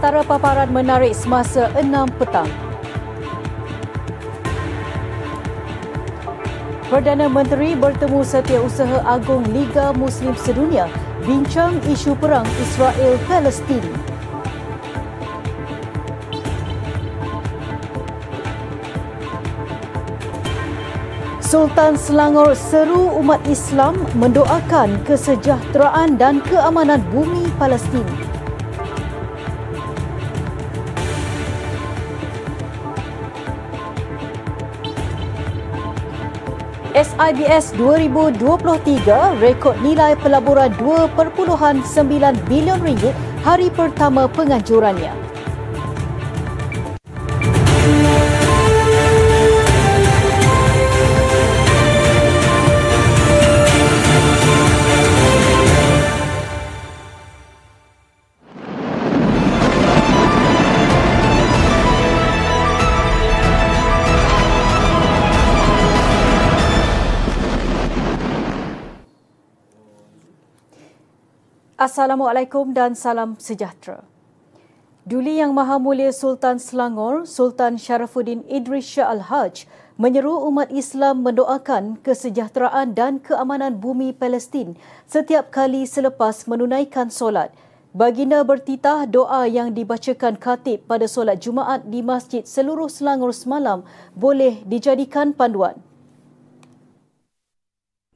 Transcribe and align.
antara 0.00 0.24
paparan 0.24 0.72
menarik 0.72 1.12
semasa 1.12 1.68
6 1.76 1.92
petang. 2.16 2.48
Perdana 6.88 7.28
Menteri 7.28 7.76
bertemu 7.76 8.24
Setiausaha 8.24 9.04
Agung 9.04 9.44
Liga 9.52 9.92
Muslim 9.92 10.32
Sedunia 10.40 10.88
bincang 11.28 11.76
isu 11.84 12.16
perang 12.16 12.48
Israel-Palestin. 12.64 13.84
Sultan 21.44 22.00
Selangor 22.00 22.56
seru 22.56 23.20
umat 23.20 23.44
Islam 23.44 24.00
mendoakan 24.16 25.04
kesejahteraan 25.04 26.16
dan 26.16 26.40
keamanan 26.48 27.04
bumi 27.12 27.52
Palestin. 27.60 28.19
SIBS 37.20 37.76
2023 37.76 39.44
rekod 39.44 39.76
nilai 39.84 40.16
pelaburan 40.24 40.72
2.9 40.80 41.84
bilion 42.48 42.80
ringgit 42.80 43.12
hari 43.44 43.68
pertama 43.68 44.24
penganjurannya. 44.24 45.12
Assalamualaikum 72.00 72.72
dan 72.72 72.96
salam 72.96 73.36
sejahtera. 73.36 74.00
Duli 75.04 75.36
Yang 75.36 75.52
Maha 75.52 75.76
Mulia 75.76 76.16
Sultan 76.16 76.56
Selangor, 76.56 77.28
Sultan 77.28 77.76
Sharafuddin 77.76 78.40
Idris 78.48 78.88
Shah 78.88 79.12
Al-Haj 79.12 79.68
menyeru 80.00 80.32
umat 80.48 80.72
Islam 80.72 81.20
mendoakan 81.20 82.00
kesejahteraan 82.00 82.96
dan 82.96 83.20
keamanan 83.20 83.76
bumi 83.76 84.16
Palestin 84.16 84.80
setiap 85.04 85.52
kali 85.52 85.84
selepas 85.84 86.48
menunaikan 86.48 87.12
solat. 87.12 87.52
Baginda 87.92 88.40
bertitah 88.48 89.04
doa 89.04 89.44
yang 89.44 89.76
dibacakan 89.76 90.40
khatib 90.40 90.88
pada 90.88 91.04
solat 91.04 91.36
Jumaat 91.44 91.84
di 91.84 92.00
Masjid 92.00 92.48
seluruh 92.48 92.88
Selangor 92.88 93.36
semalam 93.36 93.84
boleh 94.16 94.64
dijadikan 94.64 95.36
panduan 95.36 95.76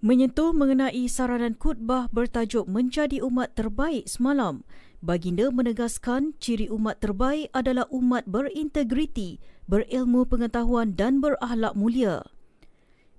menyentuh 0.05 0.53
mengenai 0.53 1.09
saranan 1.09 1.57
khutbah 1.57 2.13
bertajuk 2.13 2.69
Menjadi 2.69 3.25
Umat 3.25 3.57
Terbaik 3.57 4.05
semalam. 4.05 4.61
Baginda 5.01 5.49
menegaskan 5.49 6.37
ciri 6.37 6.69
umat 6.69 7.01
terbaik 7.01 7.49
adalah 7.57 7.89
umat 7.89 8.29
berintegriti, 8.29 9.41
berilmu 9.65 10.29
pengetahuan 10.29 10.93
dan 10.93 11.25
berakhlak 11.25 11.73
mulia. 11.73 12.21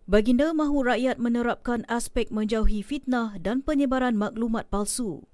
Baginda 0.06 0.54
mahu 0.54 0.86
rakyat 0.86 1.18
menerapkan 1.18 1.90
aspek 1.90 2.30
menjauhi 2.30 2.86
fitnah 2.86 3.42
dan 3.42 3.66
penyebaran 3.66 4.14
maklumat 4.14 4.70
palsu. 4.70 5.26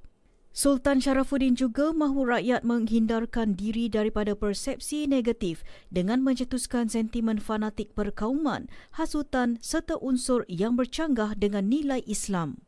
Sultan 0.51 0.99
Sharafuddin 0.99 1.55
juga 1.55 1.95
mahu 1.95 2.27
rakyat 2.27 2.67
menghindarkan 2.67 3.55
diri 3.55 3.87
daripada 3.87 4.35
persepsi 4.35 5.07
negatif 5.07 5.63
dengan 5.87 6.19
mencetuskan 6.19 6.91
sentimen 6.91 7.39
fanatik 7.39 7.95
perkauman, 7.95 8.67
hasutan 8.99 9.55
serta 9.63 9.95
unsur 10.03 10.43
yang 10.51 10.75
bercanggah 10.75 11.39
dengan 11.39 11.71
nilai 11.71 12.03
Islam. 12.03 12.59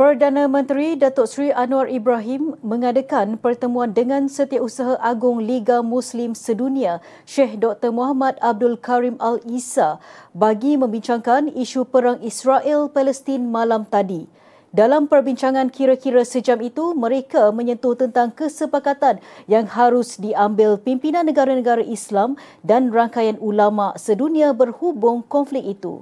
Perdana 0.00 0.48
Menteri 0.48 0.96
Datuk 0.96 1.28
Seri 1.28 1.52
Anwar 1.52 1.84
Ibrahim 1.84 2.56
mengadakan 2.64 3.36
pertemuan 3.36 3.92
dengan 3.92 4.32
Setiausaha 4.32 4.96
Agung 4.96 5.44
Liga 5.44 5.84
Muslim 5.84 6.32
Sedunia 6.32 7.04
Sheikh 7.28 7.60
Dr. 7.60 7.92
Muhammad 7.92 8.40
Abdul 8.40 8.80
Karim 8.80 9.20
Al-Isa 9.20 10.00
bagi 10.32 10.80
membincangkan 10.80 11.52
isu 11.52 11.84
perang 11.84 12.16
Israel-Palestin 12.24 13.44
malam 13.52 13.84
tadi. 13.84 14.24
Dalam 14.72 15.04
perbincangan 15.04 15.68
kira-kira 15.68 16.24
sejam 16.24 16.64
itu, 16.64 16.96
mereka 16.96 17.52
menyentuh 17.52 17.92
tentang 17.92 18.32
kesepakatan 18.32 19.20
yang 19.52 19.68
harus 19.68 20.16
diambil 20.16 20.80
pimpinan 20.80 21.28
negara-negara 21.28 21.84
Islam 21.84 22.40
dan 22.64 22.88
rangkaian 22.88 23.36
ulama 23.36 23.92
sedunia 24.00 24.56
berhubung 24.56 25.20
konflik 25.28 25.68
itu. 25.76 26.00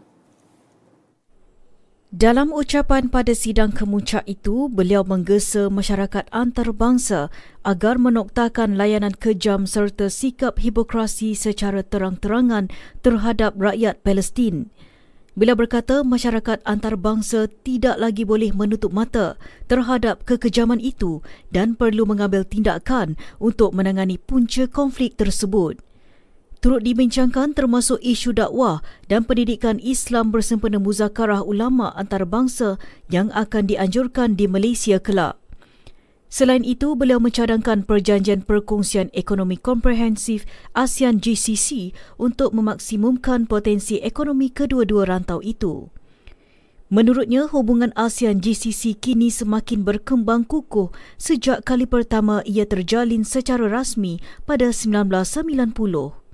Dalam 2.09 2.57
ucapan 2.57 3.13
pada 3.13 3.37
sidang 3.37 3.69
kemuncak 3.69 4.25
itu, 4.25 4.73
beliau 4.73 5.05
menggesa 5.05 5.69
masyarakat 5.69 6.25
antarabangsa 6.33 7.29
agar 7.69 8.01
menoktakan 8.01 8.81
layanan 8.81 9.13
kejam 9.13 9.69
serta 9.69 10.09
sikap 10.09 10.57
hipokrasi 10.57 11.37
secara 11.37 11.85
terang-terangan 11.85 12.73
terhadap 13.05 13.61
rakyat 13.61 14.01
Palestin. 14.01 14.73
Bila 15.37 15.53
berkata 15.53 16.01
masyarakat 16.01 16.65
antarabangsa 16.65 17.45
tidak 17.61 18.01
lagi 18.01 18.25
boleh 18.25 18.57
menutup 18.57 18.89
mata 18.89 19.37
terhadap 19.69 20.25
kekejaman 20.25 20.81
itu 20.81 21.21
dan 21.53 21.77
perlu 21.77 22.09
mengambil 22.09 22.41
tindakan 22.41 23.21
untuk 23.37 23.77
menangani 23.77 24.17
punca 24.17 24.65
konflik 24.65 25.21
tersebut 25.21 25.77
turut 26.59 26.83
dibincangkan 26.83 27.55
termasuk 27.55 28.03
isu 28.03 28.35
dakwah 28.35 28.83
dan 29.07 29.23
pendidikan 29.23 29.79
Islam 29.79 30.35
bersempena 30.35 30.83
muzakarah 30.83 31.47
ulama 31.47 31.95
antarabangsa 31.95 32.83
yang 33.11 33.31
akan 33.35 33.71
dianjurkan 33.71 34.35
di 34.35 34.51
Malaysia 34.51 34.99
kelak. 34.99 35.39
Selain 36.29 36.61
itu, 36.61 36.93
beliau 36.93 37.17
mencadangkan 37.17 37.89
perjanjian 37.89 38.45
perkongsian 38.45 39.09
ekonomi 39.17 39.57
komprehensif 39.57 40.45
ASEAN 40.77 41.25
GCC 41.25 41.97
untuk 42.21 42.53
memaksimumkan 42.53 43.49
potensi 43.49 43.97
ekonomi 44.05 44.53
kedua-dua 44.53 45.09
rantau 45.09 45.41
itu. 45.41 45.89
Menurutnya, 46.93 47.49
hubungan 47.49 47.97
ASEAN 47.97 48.45
GCC 48.45 49.01
kini 49.01 49.33
semakin 49.33 49.89
berkembang 49.89 50.45
kukuh 50.45 50.93
sejak 51.17 51.65
kali 51.65 51.89
pertama 51.89 52.45
ia 52.45 52.69
terjalin 52.69 53.25
secara 53.25 53.65
rasmi 53.65 54.21
pada 54.45 54.69
1990. 54.69 56.28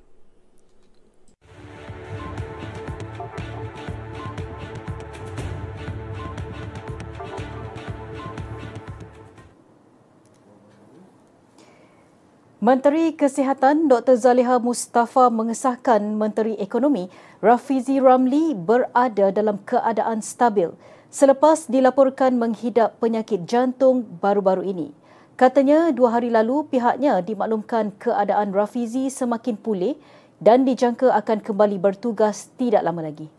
Menteri 12.65 13.13
Kesihatan 13.13 13.85
Dr. 13.85 14.17
Zaliha 14.17 14.57
Mustafa 14.57 15.29
mengesahkan 15.29 16.01
Menteri 16.01 16.57
Ekonomi 16.57 17.13
Rafizi 17.37 18.01
Ramli 18.01 18.57
berada 18.57 19.29
dalam 19.29 19.61
keadaan 19.69 20.25
stabil 20.25 20.73
selepas 21.13 21.69
dilaporkan 21.69 22.33
menghidap 22.41 22.97
penyakit 22.97 23.45
jantung 23.45 24.01
baru-baru 24.17 24.65
ini. 24.65 24.97
Katanya 25.37 25.93
dua 25.93 26.17
hari 26.17 26.33
lalu 26.33 26.65
pihaknya 26.65 27.21
dimaklumkan 27.21 27.93
keadaan 28.01 28.49
Rafizi 28.49 29.13
semakin 29.13 29.61
pulih 29.61 29.93
dan 30.41 30.65
dijangka 30.65 31.13
akan 31.21 31.45
kembali 31.45 31.77
bertugas 31.77 32.49
tidak 32.57 32.81
lama 32.81 33.05
lagi. 33.05 33.29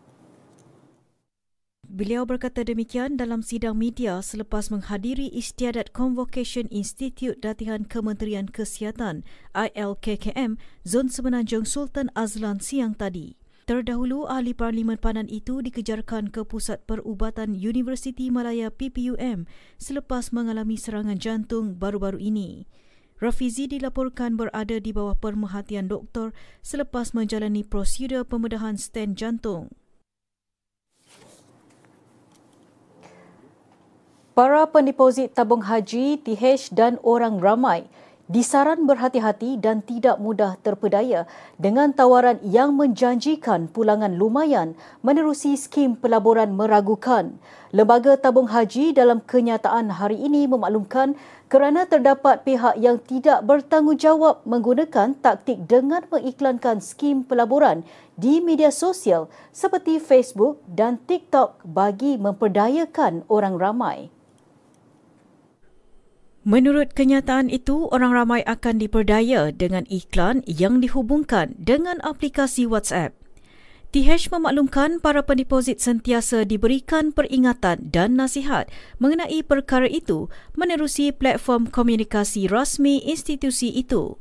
Beliau 1.97 2.29
berkata 2.29 2.61
demikian 2.61 3.17
dalam 3.17 3.41
sidang 3.41 3.73
media 3.73 4.21
selepas 4.21 4.69
menghadiri 4.69 5.33
istiadat 5.33 5.97
Convocation 5.97 6.69
Institute 6.69 7.41
Latihan 7.41 7.89
Kementerian 7.89 8.45
Kesihatan 8.45 9.25
ILKKM 9.57 10.61
Zon 10.85 11.09
Semenanjung 11.09 11.65
Sultan 11.65 12.13
Azlan 12.13 12.61
siang 12.61 12.93
tadi. 12.93 13.33
Terdahulu, 13.65 14.29
ahli 14.29 14.53
parlimen 14.53 15.01
panan 15.01 15.25
itu 15.25 15.65
dikejarkan 15.65 16.29
ke 16.29 16.45
Pusat 16.45 16.85
Perubatan 16.85 17.57
Universiti 17.57 18.29
Malaya 18.29 18.69
PPUM 18.69 19.49
selepas 19.81 20.29
mengalami 20.29 20.77
serangan 20.77 21.17
jantung 21.17 21.81
baru-baru 21.81 22.21
ini. 22.21 22.69
Rafizi 23.17 23.65
dilaporkan 23.65 24.37
berada 24.37 24.77
di 24.77 24.93
bawah 24.93 25.17
perhatian 25.17 25.89
doktor 25.89 26.29
selepas 26.61 27.17
menjalani 27.17 27.65
prosedur 27.65 28.21
pembedahan 28.21 28.77
stent 28.77 29.17
jantung. 29.17 29.73
Para 34.37 34.69
pendeposit 34.69 35.33
tabung 35.33 35.65
haji, 35.65 36.21
TH 36.21 36.69
dan 36.69 37.01
orang 37.01 37.41
ramai 37.41 37.89
disaran 38.29 38.85
berhati-hati 38.85 39.57
dan 39.57 39.81
tidak 39.81 40.21
mudah 40.21 40.61
terpedaya 40.61 41.25
dengan 41.57 41.89
tawaran 41.89 42.37
yang 42.45 42.77
menjanjikan 42.77 43.65
pulangan 43.65 44.13
lumayan 44.13 44.77
menerusi 45.01 45.57
skim 45.57 45.97
pelaburan 45.97 46.53
meragukan. 46.53 47.33
Lembaga 47.73 48.13
Tabung 48.13 48.45
Haji 48.45 48.93
dalam 48.93 49.25
kenyataan 49.25 49.97
hari 49.97 50.21
ini 50.21 50.45
memaklumkan 50.45 51.17
kerana 51.49 51.89
terdapat 51.89 52.45
pihak 52.45 52.77
yang 52.77 53.01
tidak 53.01 53.41
bertanggungjawab 53.41 54.45
menggunakan 54.45 55.17
taktik 55.17 55.65
dengan 55.65 56.05
mengiklankan 56.13 56.77
skim 56.77 57.25
pelaburan 57.25 57.81
di 58.13 58.37
media 58.37 58.69
sosial 58.69 59.33
seperti 59.49 59.97
Facebook 59.97 60.61
dan 60.69 61.01
TikTok 61.09 61.65
bagi 61.65 62.21
memperdayakan 62.21 63.25
orang 63.33 63.57
ramai. 63.57 64.13
Menurut 66.47 66.95
kenyataan 66.95 67.51
itu, 67.51 67.91
orang 67.91 68.15
ramai 68.15 68.39
akan 68.47 68.79
diperdaya 68.79 69.51
dengan 69.51 69.83
iklan 69.91 70.47
yang 70.47 70.79
dihubungkan 70.79 71.51
dengan 71.59 71.99
aplikasi 72.07 72.63
WhatsApp. 72.63 73.11
TH 73.91 74.31
memaklumkan 74.31 75.03
para 75.03 75.27
pendeposit 75.27 75.83
sentiasa 75.83 76.47
diberikan 76.47 77.11
peringatan 77.11 77.91
dan 77.91 78.15
nasihat 78.15 78.71
mengenai 78.95 79.43
perkara 79.43 79.91
itu 79.91 80.31
menerusi 80.55 81.11
platform 81.11 81.67
komunikasi 81.67 82.47
rasmi 82.47 83.03
institusi 83.03 83.67
itu. 83.75 84.15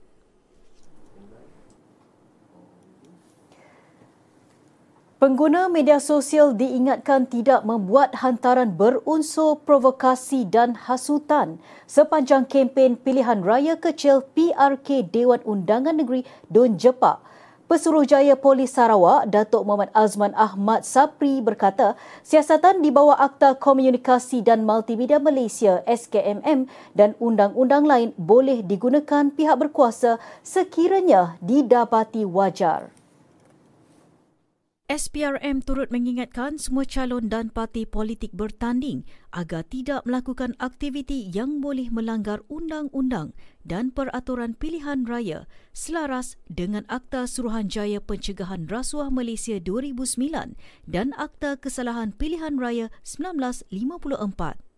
Pengguna 5.22 5.70
media 5.70 6.02
sosial 6.02 6.58
diingatkan 6.58 7.30
tidak 7.30 7.62
membuat 7.62 8.26
hantaran 8.26 8.74
berunsur 8.74 9.62
provokasi 9.62 10.42
dan 10.50 10.74
hasutan 10.74 11.62
sepanjang 11.86 12.42
kempen 12.50 12.98
pilihan 12.98 13.46
raya 13.46 13.78
kecil 13.78 14.26
PRK 14.34 15.14
Dewan 15.14 15.46
Undangan 15.46 15.94
Negeri 15.94 16.26
Don 16.50 16.74
Jepak 16.74 17.22
Pesuruhjaya 17.64 18.36
Polis 18.36 18.76
Sarawak, 18.76 19.32
Datuk 19.32 19.64
Muhammad 19.64 19.88
Azman 19.96 20.36
Ahmad 20.36 20.84
Sapri 20.84 21.40
berkata, 21.40 21.96
siasatan 22.20 22.84
di 22.84 22.92
bawah 22.92 23.16
Akta 23.16 23.56
Komunikasi 23.56 24.44
dan 24.44 24.68
Multimedia 24.68 25.16
Malaysia 25.16 25.80
SKMM 25.88 26.68
dan 26.92 27.16
undang-undang 27.16 27.88
lain 27.88 28.12
boleh 28.20 28.60
digunakan 28.60 29.32
pihak 29.32 29.56
berkuasa 29.56 30.20
sekiranya 30.44 31.40
didapati 31.40 32.28
wajar. 32.28 32.92
SPRM 34.94 35.58
turut 35.58 35.90
mengingatkan 35.90 36.54
semua 36.54 36.86
calon 36.86 37.26
dan 37.26 37.50
parti 37.50 37.82
politik 37.82 38.30
bertanding 38.30 39.02
agar 39.34 39.66
tidak 39.66 40.06
melakukan 40.06 40.54
aktiviti 40.62 41.34
yang 41.34 41.58
boleh 41.58 41.90
melanggar 41.90 42.46
undang-undang 42.46 43.34
dan 43.66 43.90
peraturan 43.90 44.54
pilihan 44.54 45.02
raya 45.02 45.50
selaras 45.74 46.38
dengan 46.46 46.86
Akta 46.86 47.26
Suruhanjaya 47.26 47.98
Pencegahan 47.98 48.70
Rasuah 48.70 49.10
Malaysia 49.10 49.58
2009 49.58 50.54
dan 50.86 51.10
Akta 51.18 51.58
Kesalahan 51.58 52.14
Pilihan 52.14 52.54
Raya 52.54 52.94
1954. 53.02 54.73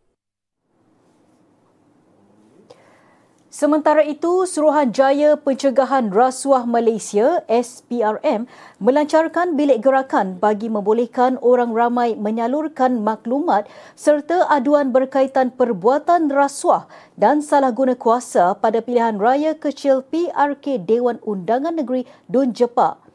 Sementara 3.57 4.05
itu, 4.05 4.45
Suruhanjaya 4.45 5.41
Pencegahan 5.41 6.13
Rasuah 6.13 6.69
Malaysia 6.69 7.41
SPRM 7.49 8.45
melancarkan 8.77 9.57
bilik 9.57 9.81
gerakan 9.81 10.37
bagi 10.37 10.69
membolehkan 10.69 11.41
orang 11.41 11.73
ramai 11.73 12.21
menyalurkan 12.21 13.01
maklumat 13.01 13.65
serta 13.97 14.45
aduan 14.53 14.93
berkaitan 14.93 15.49
perbuatan 15.57 16.29
rasuah 16.29 16.85
dan 17.17 17.41
salah 17.41 17.73
guna 17.73 17.97
kuasa 17.97 18.53
pada 18.61 18.85
pilihan 18.85 19.17
raya 19.17 19.57
kecil 19.57 20.05
PRK 20.05 20.85
Dewan 20.85 21.17
Undangan 21.25 21.81
Negeri 21.81 22.05
Dun 22.29 22.53
Jepak 22.53 23.06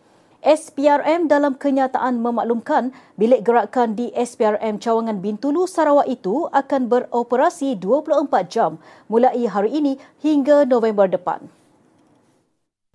SPRM 0.41 1.29
dalam 1.29 1.53
kenyataan 1.53 2.17
memaklumkan 2.17 2.89
bilik 3.13 3.45
gerakan 3.45 3.93
di 3.93 4.09
SPRM 4.17 4.81
Cawangan 4.81 5.21
Bintulu 5.21 5.69
Sarawak 5.69 6.09
itu 6.09 6.49
akan 6.49 6.89
beroperasi 6.89 7.77
24 7.77 8.49
jam 8.49 8.81
mulai 9.05 9.45
hari 9.45 9.77
ini 9.77 10.01
hingga 10.25 10.65
November 10.65 11.05
depan. 11.05 11.45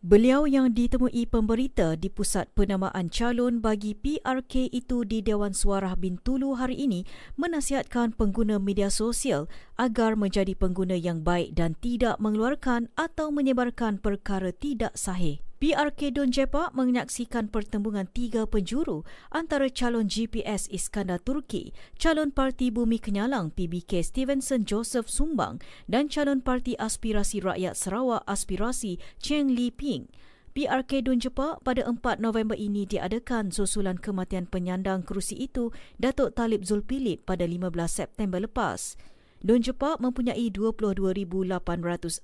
Beliau 0.02 0.46
yang 0.46 0.74
ditemui 0.74 1.26
pemberita 1.30 1.94
di 1.94 2.10
pusat 2.10 2.50
penamaan 2.54 3.10
calon 3.10 3.62
bagi 3.62 3.94
PRK 3.94 4.70
itu 4.70 5.06
di 5.06 5.22
Dewan 5.22 5.54
Suara 5.54 5.94
Bintulu 5.94 6.58
hari 6.58 6.82
ini 6.82 7.06
menasihatkan 7.38 8.14
pengguna 8.14 8.58
media 8.58 8.90
sosial 8.90 9.46
agar 9.78 10.18
menjadi 10.18 10.54
pengguna 10.58 10.98
yang 10.98 11.22
baik 11.22 11.54
dan 11.54 11.78
tidak 11.78 12.18
mengeluarkan 12.18 12.90
atau 12.98 13.30
menyebarkan 13.30 13.98
perkara 14.02 14.50
tidak 14.50 14.94
sahih. 14.98 15.45
PRK 15.56 16.12
Don 16.12 16.28
Jepak 16.28 16.76
menyaksikan 16.76 17.48
pertembungan 17.48 18.04
tiga 18.12 18.44
penjuru 18.44 19.08
antara 19.32 19.72
calon 19.72 20.04
GPS 20.04 20.68
Iskandar 20.68 21.16
Turki, 21.16 21.72
calon 21.96 22.28
Parti 22.28 22.68
Bumi 22.68 23.00
Kenyalang 23.00 23.56
PBK 23.56 24.04
Stevenson 24.04 24.68
Joseph 24.68 25.08
Sumbang 25.08 25.64
dan 25.88 26.12
calon 26.12 26.44
Parti 26.44 26.76
Aspirasi 26.76 27.40
Rakyat 27.40 27.72
Sarawak 27.72 28.20
Aspirasi 28.28 29.00
Cheng 29.16 29.48
Li 29.48 29.72
Ping. 29.72 30.12
PRK 30.52 31.08
Don 31.08 31.16
Jepak 31.16 31.64
pada 31.64 31.88
4 31.88 32.20
November 32.20 32.56
ini 32.60 32.84
diadakan 32.84 33.48
susulan 33.48 33.96
kematian 33.96 34.44
penyandang 34.44 35.08
kerusi 35.08 35.40
itu 35.40 35.72
Datuk 35.96 36.36
Talib 36.36 36.68
Zulpilip 36.68 37.24
pada 37.24 37.48
15 37.48 37.72
September 37.88 38.44
lepas. 38.44 39.00
Don 39.44 39.60
Jepak 39.60 40.00
mempunyai 40.00 40.48
22,804 40.52 42.22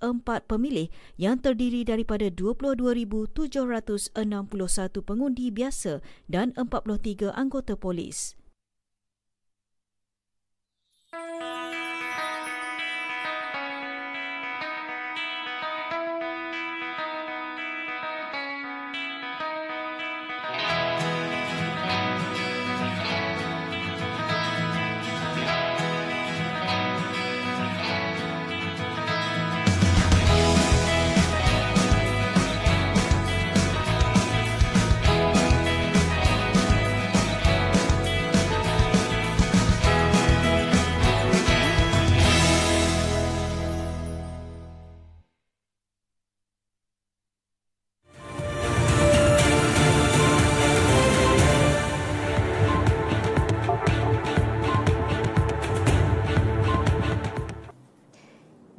pemilih 0.49 0.89
yang 1.17 1.41
terdiri 1.41 1.85
daripada 1.85 2.29
22,761 2.33 4.13
pengundi 5.05 5.53
biasa 5.53 6.01
dan 6.29 6.57
43 6.57 7.33
anggota 7.33 7.77
polis. 7.77 8.37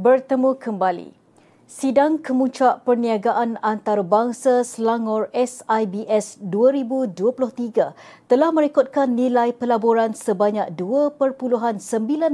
Bertemu 0.04 0.60
kembali. 0.60 1.16
Sidang 1.64 2.20
Kemuncak 2.20 2.84
Perniagaan 2.84 3.56
Antarabangsa 3.64 4.68
Selangor 4.68 5.32
SIBS 5.32 6.44
2023 6.44 8.28
telah 8.28 8.50
merekodkan 8.52 9.16
nilai 9.16 9.56
pelaburan 9.56 10.12
sebanyak 10.12 10.76
2.9 10.76 11.40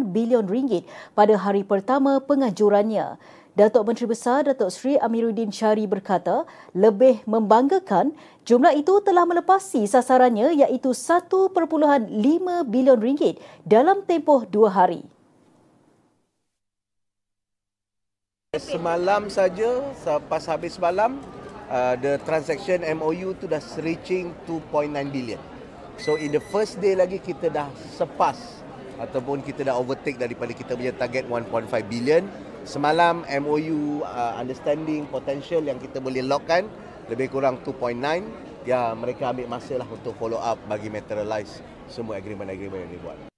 bilion 0.09 0.49
ringgit 0.49 0.89
pada 1.13 1.37
hari 1.37 1.61
pertama 1.61 2.17
pengajurannya. 2.17 3.21
Datuk 3.53 3.85
Menteri 3.85 4.09
Besar 4.09 4.49
Datuk 4.49 4.73
Seri 4.73 4.97
Amiruddin 4.97 5.53
Syari 5.53 5.85
berkata, 5.85 6.49
lebih 6.73 7.21
membanggakan 7.29 8.17
jumlah 8.49 8.73
itu 8.73 8.97
telah 9.05 9.29
melepasi 9.29 9.85
sasarannya 9.85 10.57
iaitu 10.65 10.89
1.5 10.89 11.53
bilion 12.65 12.97
ringgit 12.97 13.37
dalam 13.61 14.01
tempoh 14.09 14.49
dua 14.49 14.73
hari. 14.73 15.18
Semalam 18.57 19.29
saja, 19.29 19.77
pas 20.25 20.41
habis 20.49 20.73
semalam, 20.73 21.21
uh, 21.69 21.93
the 22.01 22.17
transaction 22.25 22.81
MOU 22.97 23.37
tu 23.37 23.45
dah 23.45 23.61
reaching 23.85 24.33
2.9 24.49 24.89
billion. 25.13 25.37
So 26.01 26.17
in 26.17 26.33
the 26.33 26.41
first 26.49 26.81
day 26.81 26.97
lagi 26.97 27.21
kita 27.21 27.53
dah 27.53 27.69
sepas 27.93 28.65
ataupun 28.97 29.45
kita 29.45 29.69
dah 29.69 29.77
overtake 29.77 30.17
daripada 30.17 30.49
kita 30.57 30.73
punya 30.73 30.89
target 30.97 31.29
1.5 31.29 31.45
billion. 31.93 32.25
semalam 32.65 33.21
MOU 33.21 34.01
uh, 34.01 34.33
understanding 34.41 35.05
potential 35.13 35.61
yang 35.61 35.77
kita 35.77 36.01
boleh 36.01 36.25
lockkan 36.25 36.65
lebih 37.05 37.29
kurang 37.29 37.61
2.9 37.61 38.01
ya 38.65 38.97
mereka 38.97 39.29
ambil 39.29 39.45
masa 39.45 39.77
lah 39.77 39.85
untuk 39.85 40.17
follow 40.17 40.41
up 40.41 40.57
bagi 40.65 40.89
materialize 40.89 41.61
semua 41.85 42.17
agreement-agreement 42.17 42.81
yang 42.81 42.93
dibuat. 42.97 43.29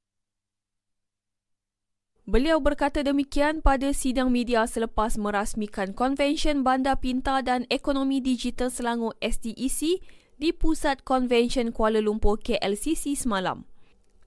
Beliau 2.32 2.64
berkata 2.64 3.04
demikian 3.04 3.60
pada 3.60 3.92
sidang 3.92 4.32
media 4.32 4.64
selepas 4.64 5.20
merasmikan 5.20 5.92
Konvensyen 5.92 6.64
Bandar 6.64 6.96
Pintar 7.04 7.44
dan 7.44 7.68
Ekonomi 7.68 8.24
Digital 8.24 8.72
Selangor 8.72 9.20
SDEC 9.20 10.00
di 10.40 10.56
Pusat 10.56 11.04
Konvensyen 11.04 11.76
Kuala 11.76 12.00
Lumpur 12.00 12.40
KLCC 12.40 13.20
semalam. 13.20 13.68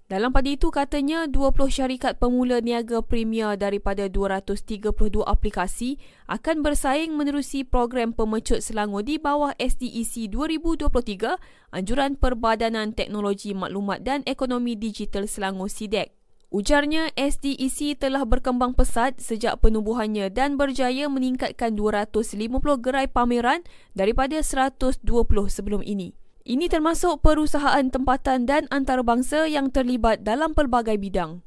Dalam 0.05 0.37
pada 0.37 0.53
itu 0.53 0.69
katanya 0.69 1.25
20 1.25 1.57
syarikat 1.73 2.21
pemula 2.21 2.61
niaga 2.61 3.01
premier 3.01 3.57
daripada 3.57 4.05
232 4.05 5.25
aplikasi 5.25 5.97
akan 6.29 6.61
bersaing 6.61 7.17
menerusi 7.17 7.65
program 7.65 8.13
pemecut 8.13 8.61
Selangor 8.61 9.01
di 9.01 9.17
bawah 9.17 9.57
SDEC 9.57 10.29
2023 10.29 11.41
anjuran 11.73 12.21
Perbadanan 12.21 12.93
Teknologi 12.93 13.57
Maklumat 13.57 14.05
dan 14.05 14.21
Ekonomi 14.29 14.77
Digital 14.77 15.25
Selangor 15.25 15.73
SIDEC. 15.73 16.24
Ujarnya 16.55 17.11
SDEC 17.19 17.99
telah 17.99 18.23
berkembang 18.23 18.79
pesat 18.79 19.19
sejak 19.19 19.59
penubuhannya 19.59 20.31
dan 20.31 20.55
berjaya 20.55 21.11
meningkatkan 21.11 21.75
250 21.75 22.47
gerai 22.79 23.11
pameran 23.11 23.67
daripada 23.91 24.39
120 24.39 25.03
sebelum 25.51 25.83
ini. 25.83 26.15
Ini 26.47 26.71
termasuk 26.71 27.27
perusahaan 27.27 27.91
tempatan 27.91 28.47
dan 28.47 28.71
antarabangsa 28.71 29.51
yang 29.51 29.75
terlibat 29.75 30.23
dalam 30.23 30.55
pelbagai 30.55 30.95
bidang. 30.95 31.43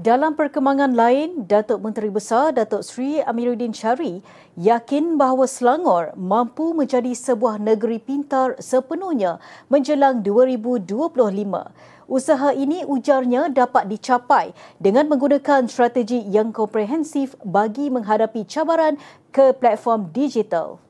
Dalam 0.00 0.32
perkembangan 0.32 0.96
lain, 0.96 1.44
Datuk 1.44 1.84
Menteri 1.84 2.08
Besar 2.08 2.56
Datuk 2.56 2.80
Sri 2.80 3.20
Amiruddin 3.20 3.76
Syari 3.76 4.24
yakin 4.56 5.20
bahawa 5.20 5.44
Selangor 5.44 6.16
mampu 6.16 6.72
menjadi 6.72 7.12
sebuah 7.12 7.60
negeri 7.60 8.00
pintar 8.00 8.56
sepenuhnya 8.64 9.44
menjelang 9.68 10.24
2025. 10.24 10.88
Usaha 12.08 12.48
ini 12.56 12.80
ujarnya 12.88 13.52
dapat 13.52 13.92
dicapai 13.92 14.56
dengan 14.80 15.04
menggunakan 15.04 15.68
strategi 15.68 16.24
yang 16.32 16.48
komprehensif 16.48 17.36
bagi 17.44 17.92
menghadapi 17.92 18.48
cabaran 18.48 18.96
ke 19.36 19.52
platform 19.52 20.08
digital. 20.16 20.80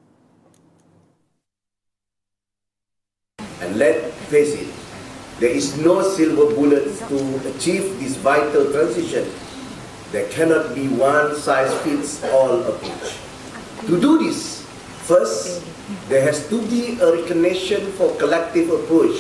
And 3.59 3.75
let 3.75 4.15
face 4.31 4.55
it, 4.55 4.71
there 5.41 5.49
is 5.57 5.81
no 5.81 6.03
silver 6.05 6.55
bullet 6.55 6.85
to 7.09 7.19
achieve 7.49 7.99
this 7.99 8.17
vital 8.21 8.71
transition. 8.73 9.25
There 10.13 10.29
cannot 10.29 10.75
be 10.75 10.87
one 10.89 11.35
size 11.35 11.73
fits 11.81 12.23
all 12.29 12.61
approach. 12.61 13.17
To 13.89 13.99
do 13.99 14.19
this, 14.21 14.69
first, 15.09 15.65
there 16.13 16.21
has 16.21 16.47
to 16.53 16.61
be 16.69 17.01
a 17.01 17.17
recognition 17.17 17.91
for 17.97 18.13
collective 18.17 18.69
approach 18.69 19.17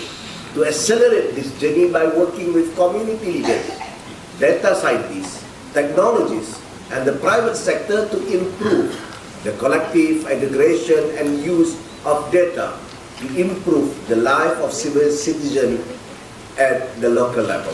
to 0.52 0.66
accelerate 0.66 1.34
this 1.34 1.56
journey 1.58 1.88
by 1.88 2.04
working 2.04 2.52
with 2.52 2.76
community 2.76 3.40
leaders, 3.40 3.72
data 4.38 4.76
scientists, 4.76 5.40
technologists, 5.72 6.60
and 6.92 7.08
the 7.08 7.16
private 7.24 7.56
sector 7.56 8.06
to 8.12 8.18
improve 8.28 8.92
the 9.42 9.56
collective 9.56 10.28
integration 10.28 11.16
and 11.16 11.40
use 11.40 11.80
of 12.04 12.30
data 12.30 12.76
to 13.20 13.26
improve 13.40 13.88
the 14.08 14.16
life 14.16 14.58
of 14.60 14.72
civil 14.72 15.08
citizens 15.08 15.80
at 16.60 16.84
the 17.00 17.08
local 17.08 17.40
level. 17.40 17.72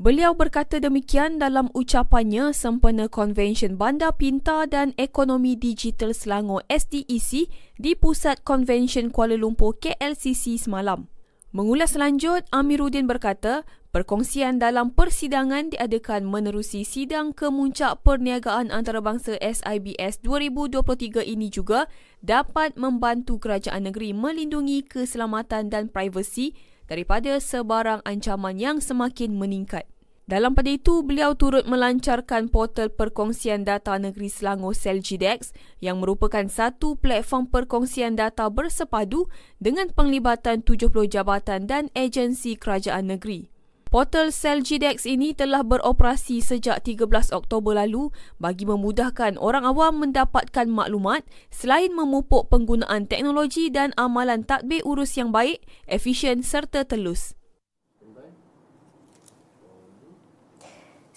Beliau 0.00 0.32
berkata 0.32 0.80
demikian 0.80 1.36
dalam 1.38 1.68
ucapannya 1.76 2.56
sempena 2.56 3.06
Konvensyen 3.06 3.76
Bandar 3.76 4.16
Pintar 4.16 4.64
dan 4.66 4.96
Ekonomi 4.96 5.60
Digital 5.60 6.16
Selangor 6.16 6.64
SDEC 6.72 7.46
di 7.76 7.92
Pusat 7.94 8.40
Konvensyen 8.40 9.12
Kuala 9.12 9.36
Lumpur 9.36 9.76
KLCC 9.76 10.56
semalam. 10.56 11.06
Mengulas 11.50 11.98
lanjut, 11.98 12.46
Amiruddin 12.54 13.10
berkata, 13.10 13.66
perkongsian 13.90 14.62
dalam 14.62 14.94
persidangan 14.94 15.74
diadakan 15.74 16.22
menerusi 16.22 16.86
sidang 16.86 17.34
kemuncak 17.34 18.06
perniagaan 18.06 18.70
antarabangsa 18.70 19.34
SIBS 19.42 20.22
2023 20.22 21.26
ini 21.26 21.50
juga 21.50 21.90
dapat 22.22 22.78
membantu 22.78 23.42
kerajaan 23.42 23.90
negeri 23.90 24.14
melindungi 24.14 24.86
keselamatan 24.86 25.74
dan 25.74 25.90
privasi 25.90 26.54
daripada 26.86 27.42
sebarang 27.42 28.06
ancaman 28.06 28.54
yang 28.54 28.78
semakin 28.78 29.34
meningkat. 29.34 29.90
Dalam 30.30 30.54
pada 30.54 30.70
itu, 30.70 31.02
beliau 31.02 31.34
turut 31.34 31.66
melancarkan 31.66 32.54
portal 32.54 32.86
perkongsian 32.86 33.66
data 33.66 33.98
negeri 33.98 34.30
Selangor 34.30 34.78
Selgidex 34.78 35.50
yang 35.82 35.98
merupakan 35.98 36.46
satu 36.46 36.94
platform 36.94 37.50
perkongsian 37.50 38.14
data 38.14 38.46
bersepadu 38.46 39.26
dengan 39.58 39.90
penglibatan 39.90 40.62
70 40.62 40.86
jabatan 41.10 41.66
dan 41.66 41.90
agensi 41.98 42.54
kerajaan 42.54 43.10
negeri. 43.10 43.50
Portal 43.90 44.30
Selgidex 44.30 45.02
ini 45.02 45.34
telah 45.34 45.66
beroperasi 45.66 46.38
sejak 46.38 46.78
13 46.86 47.34
Oktober 47.34 47.74
lalu 47.74 48.14
bagi 48.38 48.62
memudahkan 48.62 49.34
orang 49.34 49.66
awam 49.66 49.98
mendapatkan 49.98 50.70
maklumat 50.70 51.26
selain 51.50 51.90
memupuk 51.90 52.46
penggunaan 52.54 53.10
teknologi 53.10 53.66
dan 53.66 53.90
amalan 53.98 54.46
tadbir 54.46 54.86
urus 54.86 55.18
yang 55.18 55.34
baik, 55.34 55.58
efisien 55.90 56.46
serta 56.46 56.86
telus. 56.86 57.34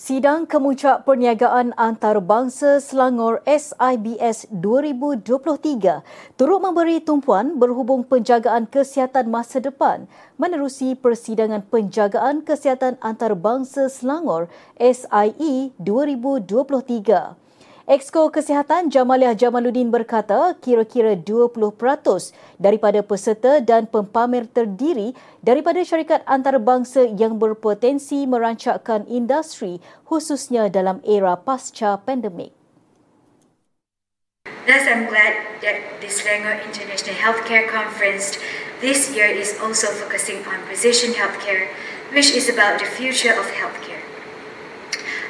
Sidang 0.03 0.51
Kemuncak 0.51 1.07
Perniagaan 1.07 1.71
Antarabangsa 1.79 2.83
Selangor 2.83 3.39
SIBS 3.47 4.51
2023 4.51 6.03
turut 6.35 6.59
memberi 6.59 6.99
tumpuan 6.99 7.55
berhubung 7.55 8.03
penjagaan 8.03 8.67
kesihatan 8.67 9.31
masa 9.31 9.63
depan 9.63 10.11
menerusi 10.35 10.99
Persidangan 10.99 11.63
Penjagaan 11.71 12.43
Kesihatan 12.43 12.99
Antarabangsa 12.99 13.87
Selangor 13.87 14.51
SIE 14.75 15.71
2023. 15.79 17.42
Exko 17.83 18.31
Kesihatan 18.31 18.87
Jamaliah 18.87 19.35
Jamaluddin 19.35 19.91
berkata 19.91 20.55
kira-kira 20.63 21.19
20% 21.19 21.51
daripada 22.55 23.03
peserta 23.03 23.59
dan 23.59 23.91
pempamer 23.91 24.47
terdiri 24.47 25.11
daripada 25.43 25.83
syarikat 25.83 26.23
antarabangsa 26.23 27.11
yang 27.19 27.35
berpotensi 27.35 28.23
merancakkan 28.23 29.03
industri 29.11 29.83
khususnya 30.07 30.71
dalam 30.71 31.03
era 31.03 31.35
pasca 31.35 31.99
pandemik. 31.99 32.55
Thus, 34.63 34.87
I'm 34.87 35.11
glad 35.11 35.59
that 35.59 35.99
the 35.99 36.07
Selangor 36.07 36.63
International 36.63 37.19
Healthcare 37.19 37.67
Conference 37.67 38.39
this 38.79 39.11
year 39.11 39.27
is 39.27 39.59
also 39.59 39.91
focusing 39.91 40.39
on 40.47 40.63
precision 40.71 41.11
healthcare, 41.19 41.67
which 42.15 42.31
is 42.31 42.47
about 42.47 42.79
the 42.79 42.87
future 42.87 43.35
of 43.35 43.43
healthcare. 43.51 43.92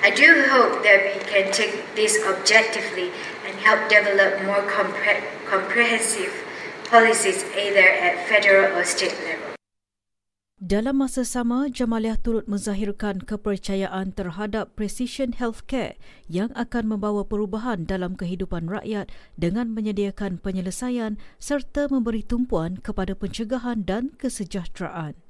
I 0.03 0.11
do 0.11 0.51
hope 0.51 0.83
that 0.83 0.99
we 1.15 1.15
can 1.31 1.47
take 1.55 1.79
this 1.95 2.19
objectively 2.27 3.07
and 3.47 3.55
help 3.63 3.87
develop 3.87 4.35
more 4.43 4.59
compre- 4.67 5.23
comprehensive 5.47 6.43
policies 6.91 7.47
either 7.55 7.87
at 7.87 8.27
federal 8.27 8.75
or 8.75 8.83
state 8.83 9.15
level. 9.23 9.55
Dalam 10.59 10.99
masa 10.99 11.23
sama, 11.23 11.71
Jamaliah 11.71 12.19
turut 12.19 12.51
menzahirkan 12.51 13.23
kepercayaan 13.23 14.11
terhadap 14.11 14.75
precision 14.75 15.31
healthcare 15.39 15.95
yang 16.27 16.51
akan 16.51 16.99
membawa 16.99 17.23
perubahan 17.23 17.87
dalam 17.87 18.19
kehidupan 18.19 18.67
rakyat 18.67 19.07
dengan 19.39 19.71
menyediakan 19.71 20.43
penyelesaian 20.43 21.15
serta 21.39 21.87
memberi 21.87 22.27
tumpuan 22.27 22.75
kepada 22.75 23.15
pencegahan 23.15 23.87
dan 23.87 24.11
kesejahteraan. 24.19 25.22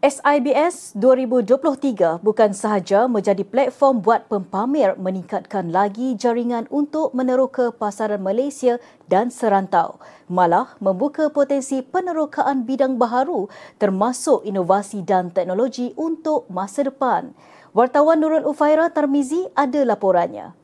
SIBS 0.00 0.96
2023 0.96 2.24
bukan 2.24 2.56
sahaja 2.56 3.04
menjadi 3.04 3.44
platform 3.44 4.00
buat 4.00 4.32
pempamer 4.32 4.96
meningkatkan 4.96 5.68
lagi 5.68 6.16
jaringan 6.16 6.64
untuk 6.72 7.12
meneroka 7.12 7.68
pasaran 7.68 8.24
Malaysia 8.24 8.80
dan 9.12 9.28
serantau, 9.28 10.00
malah 10.24 10.72
membuka 10.80 11.28
potensi 11.28 11.84
penerokaan 11.84 12.64
bidang 12.64 12.96
baharu 12.96 13.52
termasuk 13.76 14.40
inovasi 14.40 15.04
dan 15.04 15.28
teknologi 15.28 15.92
untuk 16.00 16.48
masa 16.48 16.88
depan. 16.88 17.36
Wartawan 17.76 18.24
Nurul 18.24 18.48
Ufaira 18.48 18.88
Tarmizi 18.88 19.52
ada 19.52 19.84
laporannya. 19.84 20.59